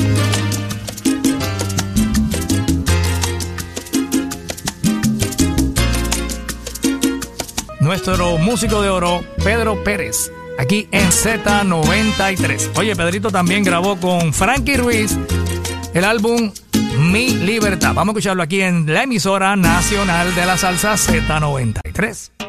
[7.80, 12.72] Nuestro músico de oro, Pedro Pérez, aquí en Z93.
[12.76, 15.16] Oye, Pedrito también grabó con Frankie Ruiz
[15.94, 16.52] el álbum
[16.98, 17.94] Mi Libertad.
[17.94, 22.47] Vamos a escucharlo aquí en la emisora nacional de la salsa Z93.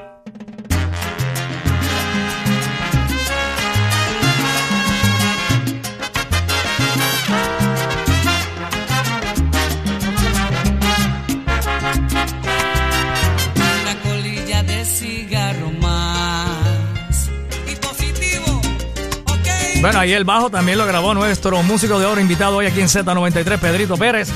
[19.81, 22.87] Bueno, ahí el bajo también lo grabó nuestro músico de oro invitado hoy aquí en
[22.87, 24.29] Z93, Pedrito Pérez.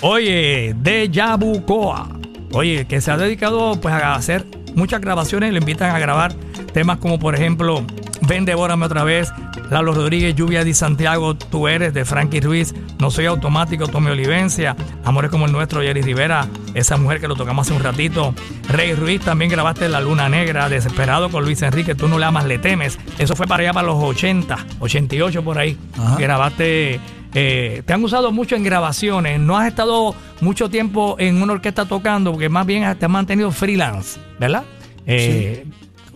[0.00, 2.08] Oye, de Yabucoa.
[2.52, 6.34] Oye, que se ha dedicado pues a hacer muchas grabaciones lo invitan a grabar
[6.72, 7.82] temas como por ejemplo
[8.22, 9.32] Ven, devórame otra vez,
[9.70, 14.76] Lalo Rodríguez, Lluvia de Santiago, Tú eres, de Frankie Ruiz, No soy automático, Tommy Olivencia,
[15.04, 18.34] Amores como el nuestro, Jerry Rivera, esa mujer que lo tocamos hace un ratito,
[18.68, 22.44] Rey Ruiz, también grabaste La Luna Negra, Desesperado con Luis Enrique, Tú no le amas,
[22.44, 26.16] le temes, eso fue para allá para los 80, 88 por ahí, Ajá.
[26.16, 27.00] grabaste...
[27.34, 31.84] eh, te han usado mucho en grabaciones, no has estado mucho tiempo en una orquesta
[31.86, 34.62] tocando, porque más bien te has mantenido freelance, ¿verdad?
[35.06, 35.66] Eh,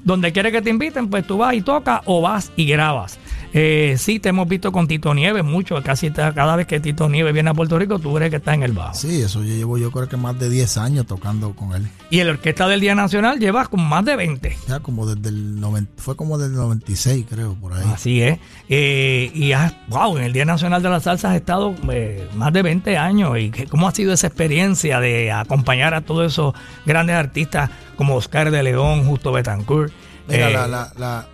[0.03, 3.19] donde quiere que te inviten, pues tú vas y tocas o vas y grabas.
[3.53, 7.33] Eh, sí, te hemos visto con Tito Nieves mucho, casi cada vez que Tito Nieves
[7.35, 8.95] viene a Puerto Rico, tú crees que está en el bajo.
[8.95, 11.87] Sí, eso yo llevo yo creo que más de 10 años tocando con él.
[12.11, 14.57] Y en la Orquesta del Día Nacional llevas como más de 20.
[14.69, 17.83] Ya como desde el 90, fue como desde el 96 creo, por ahí.
[17.93, 18.39] Así es.
[18.69, 22.53] Eh, y has, wow, en el Día Nacional de la Salsa has estado eh, más
[22.53, 23.37] de 20 años.
[23.39, 26.55] ¿Y qué- cómo ha sido esa experiencia de acompañar a todos esos
[26.87, 29.93] grandes artistas como Oscar de León, Justo Betancourt,
[30.29, 31.27] Mira, eh, la, la, la,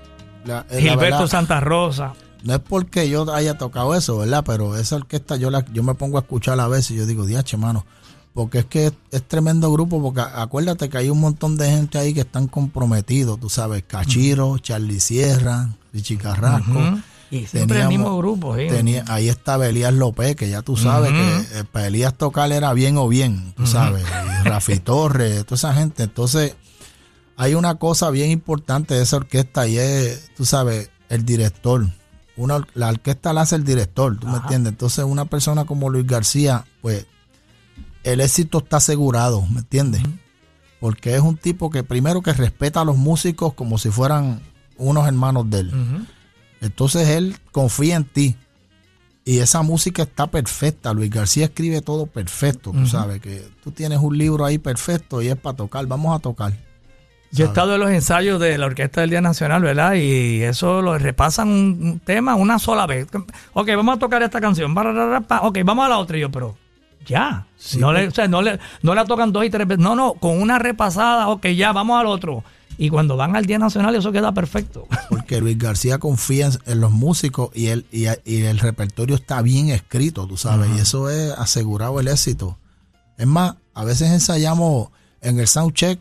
[0.47, 2.15] la- eh, la Gilberto verdad, Santa Rosa?
[2.45, 4.45] no es porque yo haya tocado eso, ¿verdad?
[4.47, 7.27] Pero esa orquesta yo la, yo me pongo a escuchar a veces y yo digo,
[7.27, 7.85] diache, mano.
[8.35, 11.97] Porque es que es, es tremendo grupo, porque acuérdate que hay un montón de gente
[11.99, 17.01] ahí que están comprometidos, tú sabes, Cachiro, Charlie Sierra, Richie Carrasco, Ujú.
[17.29, 18.67] Y siempre el Teníamos- mismo grupo, sí.
[18.69, 22.73] Tenía, ahí estaba Elías López, que ya tú sabes que eh, para Elías tocar era
[22.73, 24.05] bien o bien, tú sabes.
[24.45, 26.05] Y Rafi Torres, toda esa gente.
[26.05, 26.55] Entonces,
[27.37, 31.87] hay una cosa bien importante de esa orquesta y es, tú sabes, el director.
[32.37, 34.73] Una, la orquesta la hace el director, ¿tú me entiendes?
[34.73, 37.07] Entonces, una persona como Luis García, pues,
[38.05, 40.03] el éxito está asegurado, ¿me entiendes?
[40.81, 44.41] Porque es un tipo que primero que respeta a los músicos como si fueran
[44.77, 46.07] unos hermanos de él.
[46.61, 48.37] Entonces él confía en ti.
[49.25, 50.93] Y esa música está perfecta.
[50.93, 52.71] Luis García escribe todo perfecto.
[52.71, 55.87] Tú sabes que tú tienes un libro ahí perfecto y es para tocar.
[55.87, 56.53] Vamos a tocar.
[57.33, 57.49] Yo he ¿sabes?
[57.51, 59.95] estado en los ensayos de la Orquesta del Día Nacional, ¿verdad?
[59.95, 63.09] Y eso lo repasan un, tema una sola vez.
[63.53, 64.75] Ok, vamos a tocar esta canción.
[64.77, 66.17] Ok, vamos a la otra.
[66.17, 66.57] Y yo, pero
[67.07, 67.47] ya.
[67.79, 69.83] no, le, o sea, no, le, no la tocan dos y tres veces.
[69.83, 71.29] No, no, con una repasada.
[71.29, 72.45] Ok, ya, vamos al otro.
[72.79, 74.87] Y cuando van al Día Nacional, eso queda perfecto.
[75.09, 79.71] Porque Luis García confía en, los músicos y el, y, y el repertorio está bien
[79.71, 80.69] escrito, tú sabes.
[80.77, 82.59] Y eso es asegurado el éxito.
[83.17, 84.91] Es más, a veces ensayamos
[85.23, 86.01] en el soundcheck.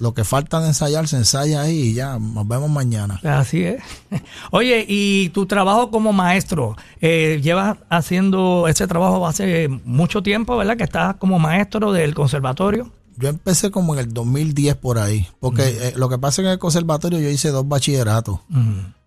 [0.00, 3.20] Lo que falta de ensayar se ensaya ahí y ya, nos vemos mañana.
[3.22, 3.82] Así es.
[4.50, 10.78] Oye, y tu trabajo como maestro, eh, llevas haciendo ese trabajo hace mucho tiempo, ¿verdad?
[10.78, 12.90] Que estás como maestro del conservatorio.
[13.18, 16.48] Yo empecé como en el 2010 por ahí, porque eh, lo que pasa es que
[16.48, 18.40] en el conservatorio yo hice dos bachilleratos.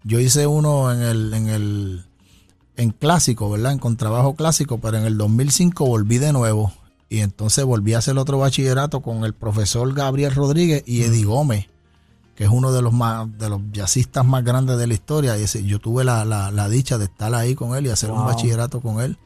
[0.03, 2.05] Yo hice uno en el, en el,
[2.77, 3.71] en clásico, ¿verdad?
[3.71, 6.71] En contrabajo clásico, pero en el 2005 volví de nuevo.
[7.13, 11.67] Y entonces volví a hacer otro bachillerato con el profesor Gabriel Rodríguez y Eddie Gómez,
[12.33, 15.37] que es uno de los más, de los jazzistas más grandes de la historia.
[15.37, 18.09] Y ese, yo tuve la, la, la dicha de estar ahí con él y hacer
[18.09, 19.19] un bachillerato con él.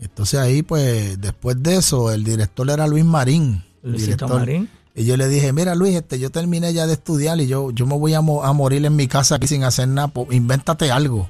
[0.00, 3.62] Entonces ahí, pues, después de eso, el director era Luis Marín.
[3.84, 4.40] Luisito director.
[4.40, 4.68] Marín.
[4.94, 7.86] Y yo le dije, mira Luis, este, yo terminé ya de estudiar y yo, yo
[7.86, 11.28] me voy a, mo- a morir en mi casa aquí sin hacer nada, invéntate algo.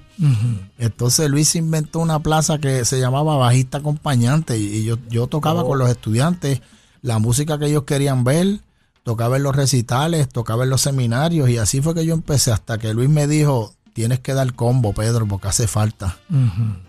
[0.78, 5.62] Entonces Luis inventó una plaza que se llamaba Bajista Acompañante y, y yo, yo tocaba
[5.64, 6.60] con los estudiantes
[7.02, 8.60] la música que ellos querían ver,
[9.04, 12.78] tocaba en los recitales, tocaba en los seminarios y así fue que yo empecé hasta
[12.78, 16.18] que Luis me dijo, tienes que dar combo, Pedro, porque hace falta.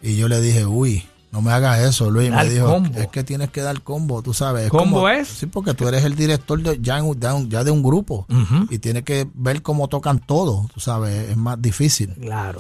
[0.02, 2.30] Y yo le dije, uy, no me hagas eso, Luis.
[2.30, 3.00] Dar me dijo, combo.
[3.00, 4.70] es que tienes que dar combo, tú sabes.
[4.70, 5.28] ¿Combo como- es?
[5.28, 8.26] Sí, porque tú eres el director de, ya, en- de un, ya de un grupo
[8.70, 12.14] y tienes que ver cómo tocan todo, tú sabes, es más difícil.
[12.16, 12.60] Claro.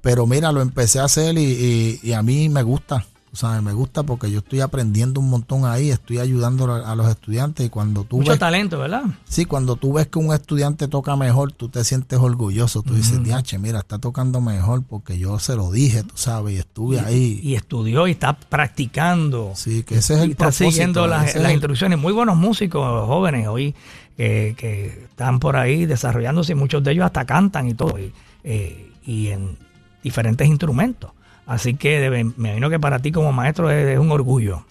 [0.00, 3.62] Pero mira, lo empecé a hacer y, y- y a mí me gusta, tú sabes,
[3.62, 7.64] me gusta porque yo estoy aprendiendo un montón ahí, estoy ayudando a, a los estudiantes
[7.66, 9.04] y cuando tú Mucho ves, talento, ¿verdad?
[9.26, 13.24] sí, cuando tú ves que un estudiante toca mejor, tú te sientes orgulloso, tú dices,
[13.24, 17.40] diache, mira, está tocando mejor porque yo se lo dije, tú sabes, y estuve ahí.
[17.42, 19.52] Y estudió y está practicando.
[19.54, 21.98] Sí, que ese es Y el está propósito, siguiendo las, el- instrucciones.
[21.98, 23.74] Muy buenos músicos jóvenes hoy
[24.16, 27.98] que, que están por ahí desarrollándose y muchos de ellos hasta cantan y todo.
[27.98, 28.12] Y,
[28.44, 29.56] eh, y en
[30.02, 31.12] diferentes instrumentos.
[31.46, 34.64] Así que debe- me imagino que para ti como maestro es, es un orgullo.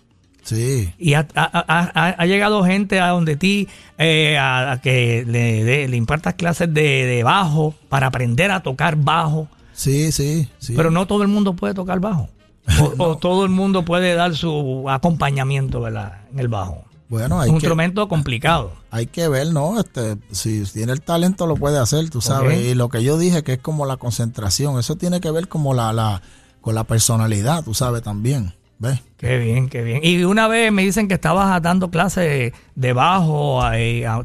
[0.43, 3.67] Sí, Y ha, ha- ha- ha- ha llegado gente a donde ti
[3.99, 8.95] eh, a, a que le, le impartas clases de, de bajo para aprender a tocar
[8.95, 9.47] bajo.
[9.73, 10.73] sí, sí, sí.
[10.75, 12.27] Pero no todo el mundo puede tocar bajo.
[12.79, 16.19] O, o todo el mundo puede dar su acompañamiento ¿verdad?
[16.31, 16.85] en el bajo.
[17.09, 18.71] bueno, Es hay un que, instrumento complicado.
[18.91, 19.79] hay que ver, ¿no?
[19.79, 22.59] Este, si tiene el talento lo puede hacer, tú sabes.
[22.65, 25.73] Y lo que yo dije que es como la concentración, eso tiene que ver como
[25.73, 26.21] la, la
[26.61, 29.01] con la personalidad, tú sabes también, ¿ves?
[29.21, 29.99] Qué bien, qué bien.
[30.03, 33.73] Y una vez me dicen que estabas dando clases de bajo, a-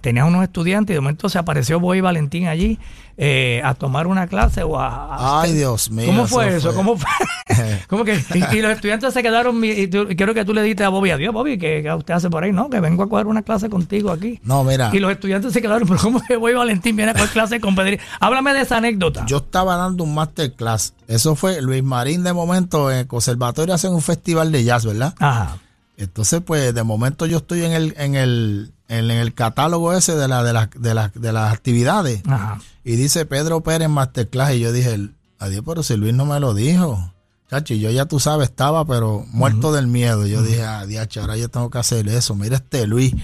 [0.01, 2.79] tenías unos estudiantes y de momento se apareció Boy Valentín allí
[3.19, 5.15] eh, a tomar una clase o a...
[5.15, 6.07] a- Ay, Dios mío.
[6.07, 6.69] ¿Cómo fue eso?
[6.69, 7.09] fue- ¿Cómo fue?
[7.89, 8.15] ¿Cómo que?
[8.35, 10.89] Y, y los estudiantes se quedaron y, tú- y quiero que tú le diste a
[10.91, 12.69] Bobby, adiós Bobby, que, que usted hace por ahí, ¿no?
[12.71, 14.41] Que vengo a coger una clase contigo aquí.
[14.45, 17.29] No, mira, Y los estudiantes se quedaron, pero ¿cómo que Boy Valentín viene a coger
[17.31, 18.03] clase con Pedro?
[18.21, 19.25] Háblame de esa anécdota.
[19.27, 20.95] yo estaba dando un masterclass.
[21.09, 25.15] Eso fue Luis Marín de momento en el conservatorio hacen un festival de jazz, ¿verdad?
[25.19, 25.59] Ajá.
[25.97, 30.29] Entonces, pues, de momento yo estoy en el, en el, en el catálogo ese de
[30.29, 32.23] la, de las, de las, de las actividades.
[32.27, 32.61] Ajá.
[32.85, 34.55] Y dice Pedro Pérez Masterclass.
[34.55, 35.09] Y yo dije,
[35.39, 37.13] adiós, pero si Luis no me lo dijo.
[37.51, 40.27] Chacho, y yo ya tú sabes, estaba, pero muerto del miedo.
[40.27, 42.35] Yo dije, adiós, ahora yo tengo que hacer eso.
[42.35, 43.15] Mira este Luis.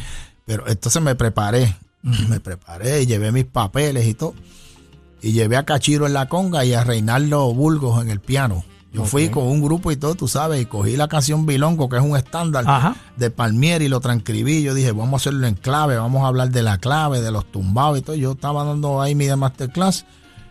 [0.47, 1.77] Pero entonces me preparé.
[2.03, 4.35] Me preparé y llevé mis papeles y todo.
[5.21, 8.65] Y llevé a Cachiro en la conga y a Reinaldo Burgos en el piano.
[8.93, 11.97] Yo fui con un grupo y todo, tú sabes, y cogí la canción Bilongo, que
[11.97, 12.95] es un estándar Ajá.
[13.16, 14.62] de Palmieri, y lo transcribí.
[14.62, 17.51] Yo dije, vamos a hacerlo en clave, vamos a hablar de la clave, de los
[17.51, 18.16] tumbados y todo.
[18.16, 20.05] Yo estaba dando ahí mi masterclass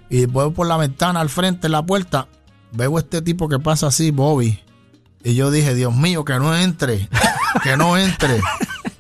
[0.09, 2.27] y voy por la ventana al frente, en la puerta,
[2.71, 4.59] veo este tipo que pasa así, Bobby.
[5.23, 7.07] Y yo dije, Dios mío, que no entre,
[7.63, 8.41] que no entre.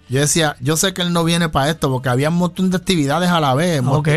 [0.07, 2.77] Yo decía, yo sé que él no viene para esto porque había un montón de
[2.77, 3.81] actividades a la vez.
[3.85, 4.09] Ok.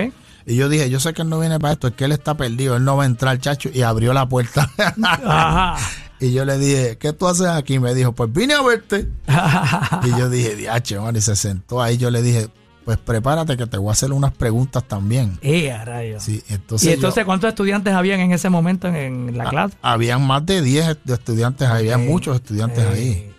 [0.46, 2.36] Y yo dije, yo sé que él no viene para esto, es que él está
[2.36, 4.70] perdido, él no va a entrar, chacho, y abrió la puerta.
[5.02, 5.76] Ajá.
[6.20, 7.78] y yo le dije, ¿qué tú haces aquí?
[7.78, 9.08] Me dijo, pues vine a verte.
[10.04, 11.96] y yo dije, diache, man, y se sentó ahí.
[11.96, 12.48] Yo le dije,
[12.84, 15.38] pues prepárate que te voy a hacer unas preguntas también.
[15.40, 16.22] Eh, rayos.
[16.22, 18.96] Sí, entonces y entonces, yo- ¿cuántos estudiantes habían en ese momento en,
[19.30, 19.76] en la Ah, clase?
[19.80, 23.33] habían más de 10 de estudiantes había muchos estudiantes Eh, ahí.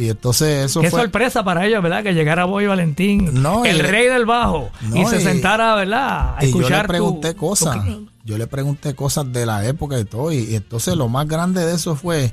[0.00, 1.00] Y entonces eso Qué fue...
[1.00, 2.02] sorpresa para ellos, ¿verdad?
[2.02, 6.36] Que llegara Boy Valentín, No, el rey del bajo, y se sentara, ¿verdad?
[6.38, 7.76] A Y yo le escuchar tu- pregunté tu- cosas.
[8.24, 10.32] Yo le pregunté cosas de la época y todo.
[10.32, 12.32] Y, y entonces lo más grande de eso fue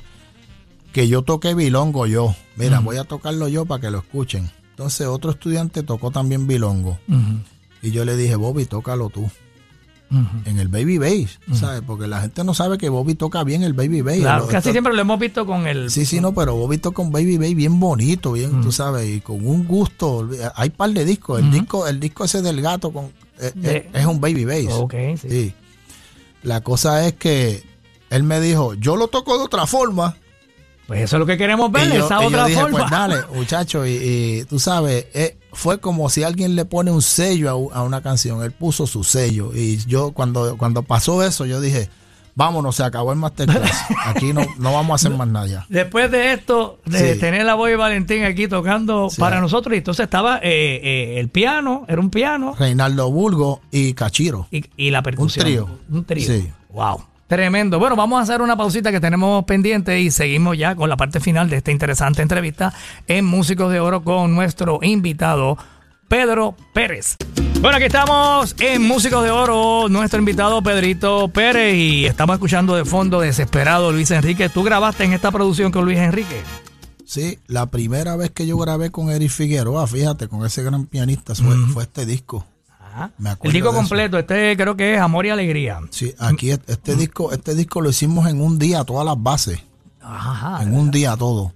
[0.94, 2.36] que yo toqué bilongo yo.
[2.56, 4.50] Mira, voy a tocarlo yo para que lo escuchen.
[4.70, 7.00] Entonces otro estudiante tocó también bilongo.
[7.82, 9.30] Y yo le dije, Bobby, tócalo tú.
[10.46, 11.82] En el baby bass, ¿sabes?
[11.86, 14.18] Porque la gente no sabe que Bobby toca bien el baby bass.
[14.20, 15.92] Claro, Lo- casi esto- siempre lo hemos visto con el...
[15.92, 19.20] Sí, sí, no, pero Bobby toca un baby bass bien bonito, bien, tú sabes, y
[19.20, 20.30] con un gusto.
[20.56, 21.40] Hay par de discos.
[21.42, 24.74] El disco, el disco ese del gato con, eh, De- eh, es un baby bass.
[24.74, 25.30] Ok, sí.
[25.30, 25.54] Sí.
[26.44, 27.64] La cosa es que
[28.10, 30.16] él me dijo, yo lo toco de otra forma.
[30.88, 32.78] Pues eso es lo que queremos ver, y yo, esa y yo otra dije, forma.
[32.80, 33.86] pues dale, muchacho.
[33.86, 38.02] Y, y tú sabes, eh, fue como si alguien le pone un sello a, una
[38.02, 38.44] canción.
[38.44, 39.52] Él puso su sello.
[39.56, 41.90] Y yo, cuando, cuando pasó eso, yo dije,
[42.36, 43.72] vámonos, se acabó el masterclass.
[44.06, 45.66] Aquí no, no vamos a hacer más nada ya.
[45.70, 47.20] Después de esto, de Sí.
[47.20, 49.20] tener la voz de Valentín aquí tocando Sí.
[49.20, 53.94] para nosotros, y entonces estaba eh, eh, el piano, era un piano, Reinaldo Burgo y
[53.94, 54.48] Cachiro.
[54.52, 55.44] y, y la percusión.
[55.46, 55.70] trío.
[55.90, 56.28] Un trío.
[56.28, 56.48] Sí.
[56.70, 57.02] Wow.
[57.28, 57.78] Tremendo.
[57.78, 61.20] Bueno, vamos a hacer una pausita que tenemos pendiente y seguimos ya con la parte
[61.20, 62.74] final de esta interesante entrevista
[63.06, 65.58] en Músicos de Oro con nuestro invitado
[66.08, 67.18] Pedro Pérez.
[67.60, 72.86] Bueno, aquí estamos en Músicos de Oro, nuestro invitado Pedrito Pérez y estamos escuchando de
[72.86, 74.48] fondo Desesperado Luis Enrique.
[74.48, 76.42] ¿Tú grabaste en esta producción con Luis Enrique?
[77.04, 81.36] Sí, la primera vez que yo grabé con Eric Figueroa, fíjate, con ese gran pianista,
[81.36, 82.46] fue, fue este disco.
[82.98, 83.12] Ajá.
[83.20, 83.78] Me acuerdo El disco eso.
[83.78, 85.80] completo, este creo que es Amor y Alegría.
[85.92, 89.60] Sí, aquí es- este disco, este disco lo hicimos en un día, todas las bases.
[90.02, 90.64] Ajá.
[90.64, 91.54] En un día todo.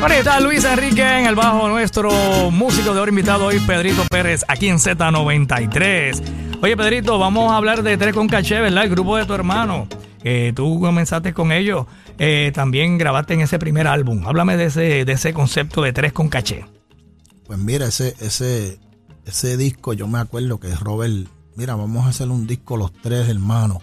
[0.00, 4.02] Bueno, ahí está Luis Enrique en el bajo, nuestro músico de oro invitado hoy, Pedrito
[4.10, 6.22] Pérez, aquí en Z93.
[6.62, 8.84] Oye, Pedrito, vamos a hablar de Tres con Caché, ¿verdad?
[8.84, 9.86] El grupo de tu hermano.
[10.22, 11.86] que tú comenzaste con ellos,
[12.22, 14.26] eh, también grabaste en ese primer álbum.
[14.26, 16.66] Háblame de ese, de ese concepto de Tres con Caché.
[17.46, 18.78] Pues mira, ese, ese,
[19.24, 23.28] ese disco, yo me acuerdo que Robert, mira, vamos a hacer un disco los tres
[23.28, 23.78] hermanos.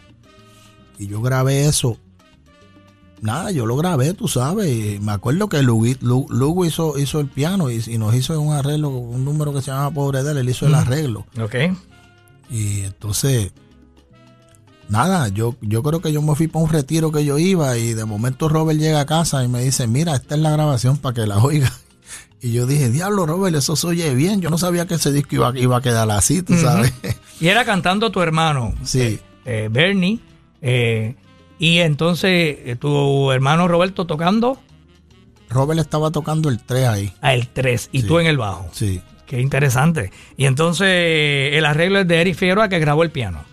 [1.00, 1.98] Y yo grabé eso.
[3.20, 4.68] Nada, yo lo grabé, tú sabes.
[4.70, 8.40] y me acuerdo que Lugo, Lu- Lugo hizo, hizo el piano y, y nos hizo
[8.40, 11.26] un arreglo, un número que se llama Pobre de él, él hizo el arreglo.
[11.42, 11.56] ¿Ok?
[12.52, 13.52] Y entonces,
[14.90, 17.94] nada, yo, yo creo que yo me fui para un retiro que yo iba y
[17.94, 21.14] de momento Robert llega a casa y me dice, mira, esta es la grabación para
[21.16, 21.72] que la oiga.
[22.40, 24.42] Y yo dije, diablo, Robert, eso se oye bien.
[24.42, 26.94] Yo no sabía que ese disco iba, iba a quedar así, tú sabes.
[27.40, 29.20] Y era cantando tu hermano, Sí.
[29.44, 30.20] eh, Bernie,
[30.62, 31.16] eh,
[31.58, 32.30] y entonces
[32.64, 34.60] eh, tu hermano Roberto tocando
[35.50, 37.14] Robert estaba tocando el 3 ahí.
[37.22, 38.08] a el 3 y Sí.
[38.08, 38.68] tú en el bajo.
[38.72, 39.02] Sí.
[39.26, 40.12] Qué interesante.
[40.38, 40.88] Y entonces
[41.56, 43.44] el arreglo es de Eric Figueroa que grabó el piano.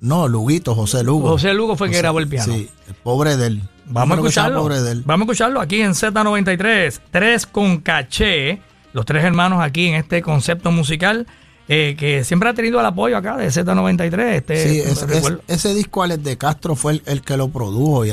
[0.00, 1.28] No, Luguito, José Lugo.
[1.30, 2.52] José Lugo fue el que grabó el piano.
[2.52, 3.62] Sí, el pobre de él.
[3.86, 4.60] Vamos a escucharlo.
[4.62, 5.02] Pobre de él.
[5.06, 7.00] Vamos a escucharlo aquí en Z93.
[7.10, 8.60] Tres con caché.
[8.92, 11.26] Los tres hermanos aquí en este concepto musical
[11.68, 14.20] eh, que siempre ha tenido el apoyo acá de Z93.
[14.34, 15.06] Este, Sí, es-
[15.48, 18.10] ese disco Alex de Castro fue el, el que lo produjo y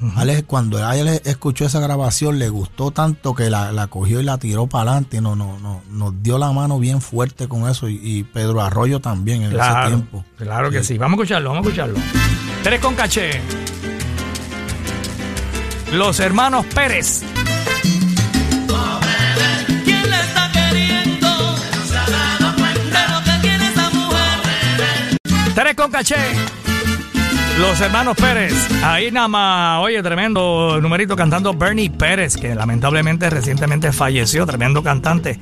[0.00, 4.24] Alex, Alex, cuando Alex escuchó esa grabación le gustó tanto que la, la cogió y
[4.24, 7.68] la tiró para adelante y no, no, no, nos dio la mano bien fuerte con
[7.68, 10.24] eso y, y Pedro Arroyo también en ese tiempo.
[10.36, 10.98] claro que sí.
[10.98, 11.98] Vamos a escucharlo, vamos a escucharlo.
[12.62, 13.40] Tres con caché.
[15.92, 17.22] Los hermanos Pérez.
[25.54, 26.16] Tres con caché.
[27.58, 28.52] Los hermanos Pérez.
[28.84, 35.40] Ahí nada más, oye, tremendo numerito cantando Bernie Pérez, que lamentablemente recientemente falleció, tremendo cantante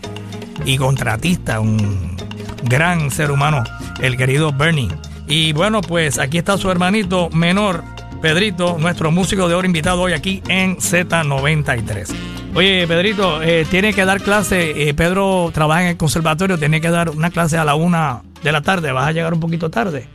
[0.64, 2.16] y contratista, un
[2.62, 3.64] gran ser humano,
[4.00, 4.90] el querido Bernie.
[5.26, 7.82] Y bueno, pues aquí está su hermanito menor,
[8.22, 12.14] Pedrito, nuestro músico de oro invitado hoy aquí en Z93.
[12.54, 16.90] Oye, Pedrito, eh, tiene que dar clase, eh, Pedro trabaja en el conservatorio, tiene que
[16.90, 20.06] dar una clase a la una de la tarde, vas a llegar un poquito tarde.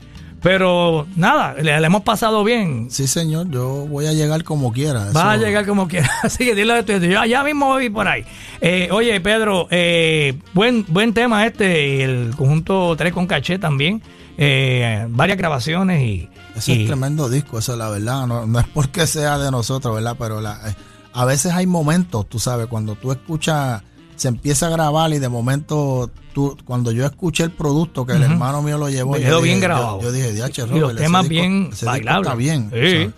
[0.42, 2.88] Pero nada, le, le hemos pasado bien.
[2.90, 5.06] Sí, señor, yo voy a llegar como quiera.
[5.12, 6.10] Vas a eso- llegar como quieras.
[6.24, 8.24] Así que dile a tu yo ya mismo voy por ahí.
[8.62, 14.02] Eh, oye, Pedro, eh, buen, buen tema este, el conjunto 3 con caché también.
[14.38, 16.30] Eh, varias grabaciones y.
[16.56, 18.26] Ese y- es tremendo disco, eso la verdad.
[18.26, 20.16] No, no es porque sea de nosotros, ¿verdad?
[20.18, 20.76] Pero la- eh,
[21.14, 23.82] a veces hay momentos, tú sabes, cuando tú escuchas,
[24.20, 28.24] se empieza a grabar y de momento, tú, cuando yo escuché el producto que el
[28.24, 29.98] hermano mío lo llevó, yo Quedó bien dije- grabado.
[30.02, 32.28] Yo, yo dije, diache, Y los Robert, temas disco- bien bailables.
[32.28, 32.70] Está bien.
[32.72, 33.12] Sí.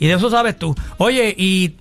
[0.00, 0.74] Y de eso sabes tú.
[0.98, 1.76] Oye, y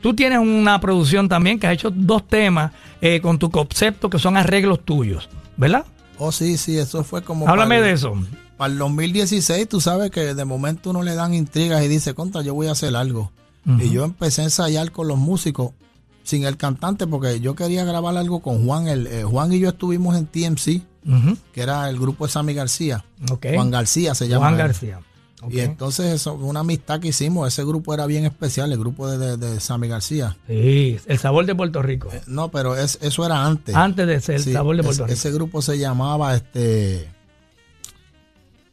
[0.00, 4.18] tú tienes una producción también que has hecho dos temas eh, con tu concepto que
[4.18, 5.84] son arreglos tuyos, ¿verdad?
[6.18, 7.48] Oh, sí, sí, eso fue como.
[7.48, 8.14] Háblame para de eso.
[8.56, 12.40] Para el 2016, tú sabes que de momento uno le dan intrigas y dice, contra,
[12.42, 13.30] yo voy a hacer algo.
[13.80, 15.72] Y yo empecé a ensayar con los músicos,
[16.24, 18.88] sin el cantante, porque yo quería grabar algo con Juan.
[18.88, 20.82] El, eh, Juan y yo estuvimos en TMC,
[21.52, 23.04] que era el grupo de Sammy García.
[23.54, 24.46] Juan García se llama.
[24.46, 24.58] Juan.
[24.58, 25.00] García.
[25.50, 29.18] Y entonces, eso, una amistad que hicimos, ese grupo era bien especial, el grupo de,
[29.18, 30.38] de, de Sammy García.
[30.48, 32.08] Sí, el sabor de Puerto Rico.
[32.10, 33.74] Eh, No, pero es, eso era antes.
[33.74, 35.12] Antes de ser el Sí, sabor de es- Puerto Rico.
[35.12, 37.10] Ese grupo se llamaba este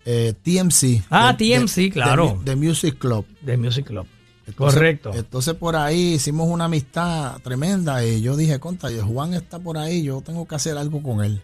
[0.05, 1.03] eh, TMC.
[1.09, 2.39] Ah, de- TMC, claro.
[2.43, 3.25] De Music Club.
[3.41, 4.07] De Music Club.
[4.51, 5.11] Entonces- Correcto.
[5.13, 10.03] Entonces por ahí hicimos una amistad tremenda y yo dije, conta, Juan está por ahí,
[10.03, 11.41] yo tengo que hacer algo con él.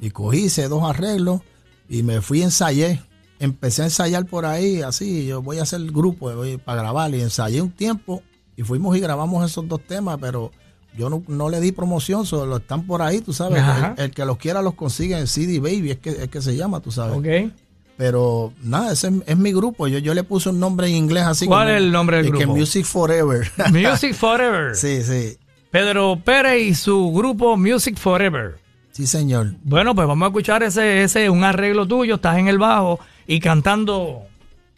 [0.00, 1.42] Y cogí, hice dos arreglos
[1.88, 3.00] y me fui a ensayé.
[3.38, 7.14] Empecé a ensayar por ahí, así, yo voy a hacer el grupo voy para grabar
[7.14, 8.22] y ensayé un tiempo
[8.56, 10.50] y fuimos y grabamos esos dos temas, pero
[10.98, 13.62] yo no, no le di promoción, solo están por ahí, tú sabes.
[13.96, 16.56] El, el que los quiera los consigue en CD Baby, es que, es que se
[16.56, 17.16] llama, tú sabes.
[17.16, 17.52] Ok.
[18.00, 19.86] Pero nada, ese es, mi grupo.
[19.86, 21.44] Yo, yo le puse un nombre en inglés así.
[21.44, 22.56] ¿Cuál como- es el nombre del de que grupo?
[22.56, 23.50] Music Forever.
[23.72, 24.74] Music Forever.
[24.74, 25.36] sí, sí.
[25.70, 28.56] Pedro Pérez y su grupo Music Forever.
[28.92, 29.52] Sí, señor.
[29.64, 33.38] Bueno, pues vamos a escuchar ese, ese, un arreglo tuyo, estás en el bajo y
[33.38, 34.22] cantando.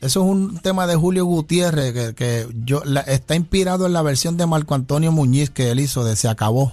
[0.01, 4.03] Eso es un tema de Julio Gutiérrez que, que yo la- está inspirado en la
[4.03, 6.73] versión de Marco Antonio Muñiz que él hizo de Se Acabó.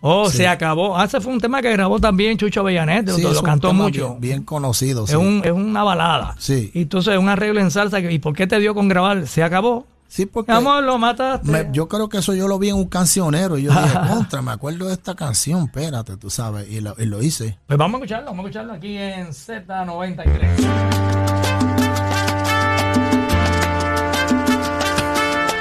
[0.00, 0.38] Oh, Sí.
[0.38, 0.96] se acabó.
[0.96, 4.10] Ah, ese fue un tema que grabó también Chucho Avellanet, Sí, lo, lo cantó mucho.
[4.10, 5.04] Bien, bien conocido.
[5.04, 5.16] es, sí.
[5.16, 6.34] un, es una balada.
[6.38, 6.70] Sí.
[6.74, 7.98] Y entonces un arreglo en salsa.
[7.98, 9.26] ¿Y por qué te dio con grabar?
[9.26, 9.86] Se acabó.
[10.06, 11.50] Sí, porque amor, lo mataste.
[11.50, 14.40] me- yo creo que eso yo lo vi en un cancionero y yo dije, contra,
[14.40, 17.58] me acuerdo de esta canción, espérate, tú sabes, y lo, y lo hice.
[17.66, 20.48] Pues vamos a escucharlo, vamos a escucharlo aquí en Z93.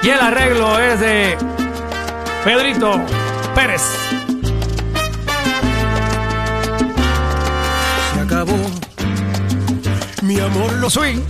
[0.03, 1.38] Y el arreglo es de
[2.45, 2.93] Pedrito
[3.58, 3.82] Pérez.
[8.14, 8.55] Se acabó.
[10.22, 11.22] Mi amor lo swing.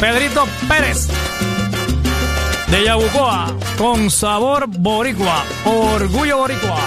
[0.00, 1.06] Pedrito Pérez.
[2.66, 3.54] De Yabucoa.
[3.78, 5.44] Con sabor boricua.
[5.64, 6.80] Orgullo boricua.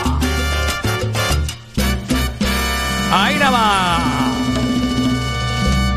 [3.14, 4.02] Ahí nada más.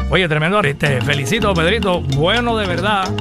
[0.08, 0.62] Oye, tremendo.
[0.62, 2.00] Te felicito, Pedrito.
[2.00, 3.12] Bueno, de verdad.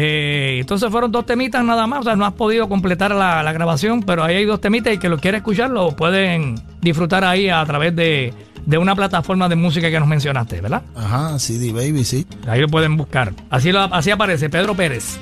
[0.00, 2.00] Eh, entonces fueron dos temitas nada más.
[2.00, 4.98] O sea, no has podido completar la, la grabación, pero ahí hay dos temitas y
[4.98, 8.32] que lo quiere escuchar lo pueden disfrutar ahí a través de,
[8.64, 10.82] de una plataforma de música que nos mencionaste, ¿verdad?
[10.94, 12.24] Ajá, CD Baby, sí.
[12.46, 13.32] Ahí lo pueden buscar.
[13.50, 15.18] Así, lo, así aparece Pedro Pérez.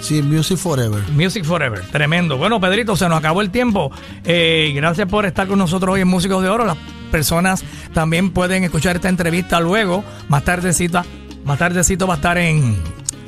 [0.00, 1.02] Sí, Music Forever.
[1.12, 1.80] Music Forever.
[1.90, 2.36] Tremendo.
[2.36, 3.90] Bueno, Pedrito, se nos acabó el tiempo.
[4.24, 6.64] Eh, gracias por estar con nosotros hoy en Músicos de Oro.
[6.66, 6.76] Las
[7.10, 10.04] personas también pueden escuchar esta entrevista luego.
[10.28, 11.04] Más tardecita,
[11.44, 12.76] más tardecito va a estar en,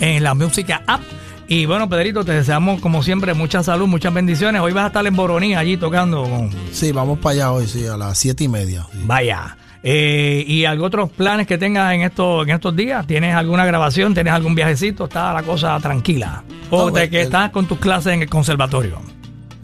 [0.01, 1.03] en la música app.
[1.49, 4.61] Y bueno, Pedrito, te deseamos como siempre mucha salud, muchas bendiciones.
[4.61, 6.51] Hoy vas a estar en Boroní allí tocando con...
[6.73, 8.85] Sí, vamos para allá hoy, sí, a las siete y media.
[8.93, 8.99] sí.
[9.05, 9.57] Vaya.
[9.89, 13.07] Eh, ¿Y algún otros planes que tengas en estos, en estos días?
[13.07, 14.15] ¿Tienes alguna grabación?
[14.15, 15.05] ¿Tienes algún viajecito?
[15.05, 16.43] ¿Está la cosa tranquila?
[16.71, 19.01] ¿O No, de que el- estás con tus clases en el conservatorio?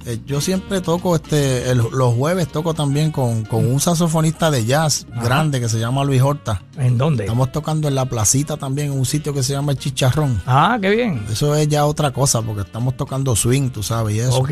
[0.05, 4.64] Eh, yo siempre toco, este, el- los jueves toco también con, con un saxofonista de
[4.64, 5.22] jazz Ajá.
[5.24, 6.62] grande que se llama Luis Horta.
[6.76, 7.24] ¿En dónde?
[7.24, 10.42] Estamos tocando en la placita también, en un sitio que se llama El Chicharrón.
[10.46, 11.24] Ah, qué bien.
[11.30, 14.38] Eso es ya otra cosa, porque estamos tocando swing, tú sabes, y eso.
[14.38, 14.50] Ok.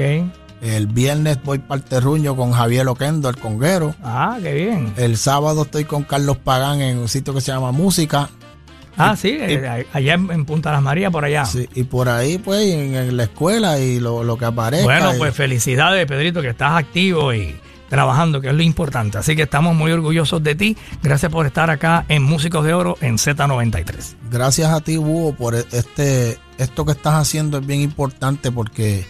[0.63, 3.95] El viernes voy para el terruño con Javier Oquendo, el conguero.
[4.03, 4.93] Ah, qué bien.
[4.99, 8.29] El sábado estoy con Carlos Pagán en un sitio que se llama Música.
[9.01, 11.45] Ah, sí, eh, allá en, Punta Las Marías, por allá.
[11.45, 14.85] Sí, y por ahí, pues, en, en la escuela y lo, lo que aparezca.
[14.85, 17.55] Bueno, y- pues felicidades, Pedrito, que estás activo y
[17.89, 19.19] trabajando, que es lo importante.
[19.19, 20.77] Así que estamos muy orgullosos de ti.
[21.03, 24.15] Gracias por estar acá en Músicos de Oro en Z93.
[24.31, 29.05] Gracias a ti, Búho, por este esto que estás haciendo es bien importante porque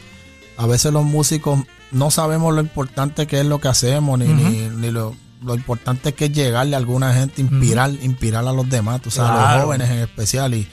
[0.56, 1.60] a veces los músicos
[1.90, 6.12] no sabemos lo importante que es lo que hacemos, ni, ni, ni lo, lo importante
[6.12, 9.64] que es llegarle a alguna gente, inspirar, inspirar a los demás, tú sabes, a los
[9.64, 10.54] jóvenes en especial.
[10.54, 10.68] Y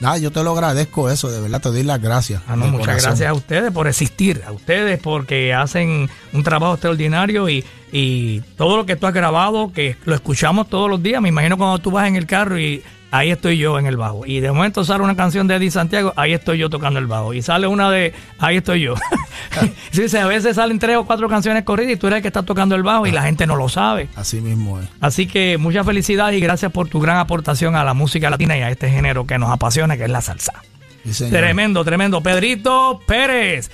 [0.00, 2.42] nada, yo te lo agradezco eso, de verdad te doy las gracias.
[2.46, 3.02] Ah, no, muchas corazón.
[3.10, 8.76] gracias a ustedes por existir, a ustedes porque hacen un trabajo extraordinario y, y todo
[8.76, 11.90] lo que tú has grabado, que lo escuchamos todos los días, me imagino cuando tú
[11.90, 14.26] vas en el carro y ahí estoy yo en el bajo.
[14.26, 17.34] Y de momento sale una canción de Eddie Santiago, ahí estoy yo tocando el bajo.
[17.34, 18.94] Y sale una de, ahí estoy yo.
[19.90, 22.42] sí, a veces salen tres o cuatro canciones corridas y tú eres el que está
[22.42, 24.08] tocando el bajo y la gente no lo sabe.
[24.16, 24.88] Así mismo es.
[25.00, 28.62] Así que muchas felicidades y gracias por tu gran aportación a la música latina y
[28.62, 30.62] a este género que nos apasiona, que es la salsa.
[31.10, 31.30] Sí.
[31.30, 32.20] Tremendo, tremendo.
[32.20, 33.68] Pedrito Pérez,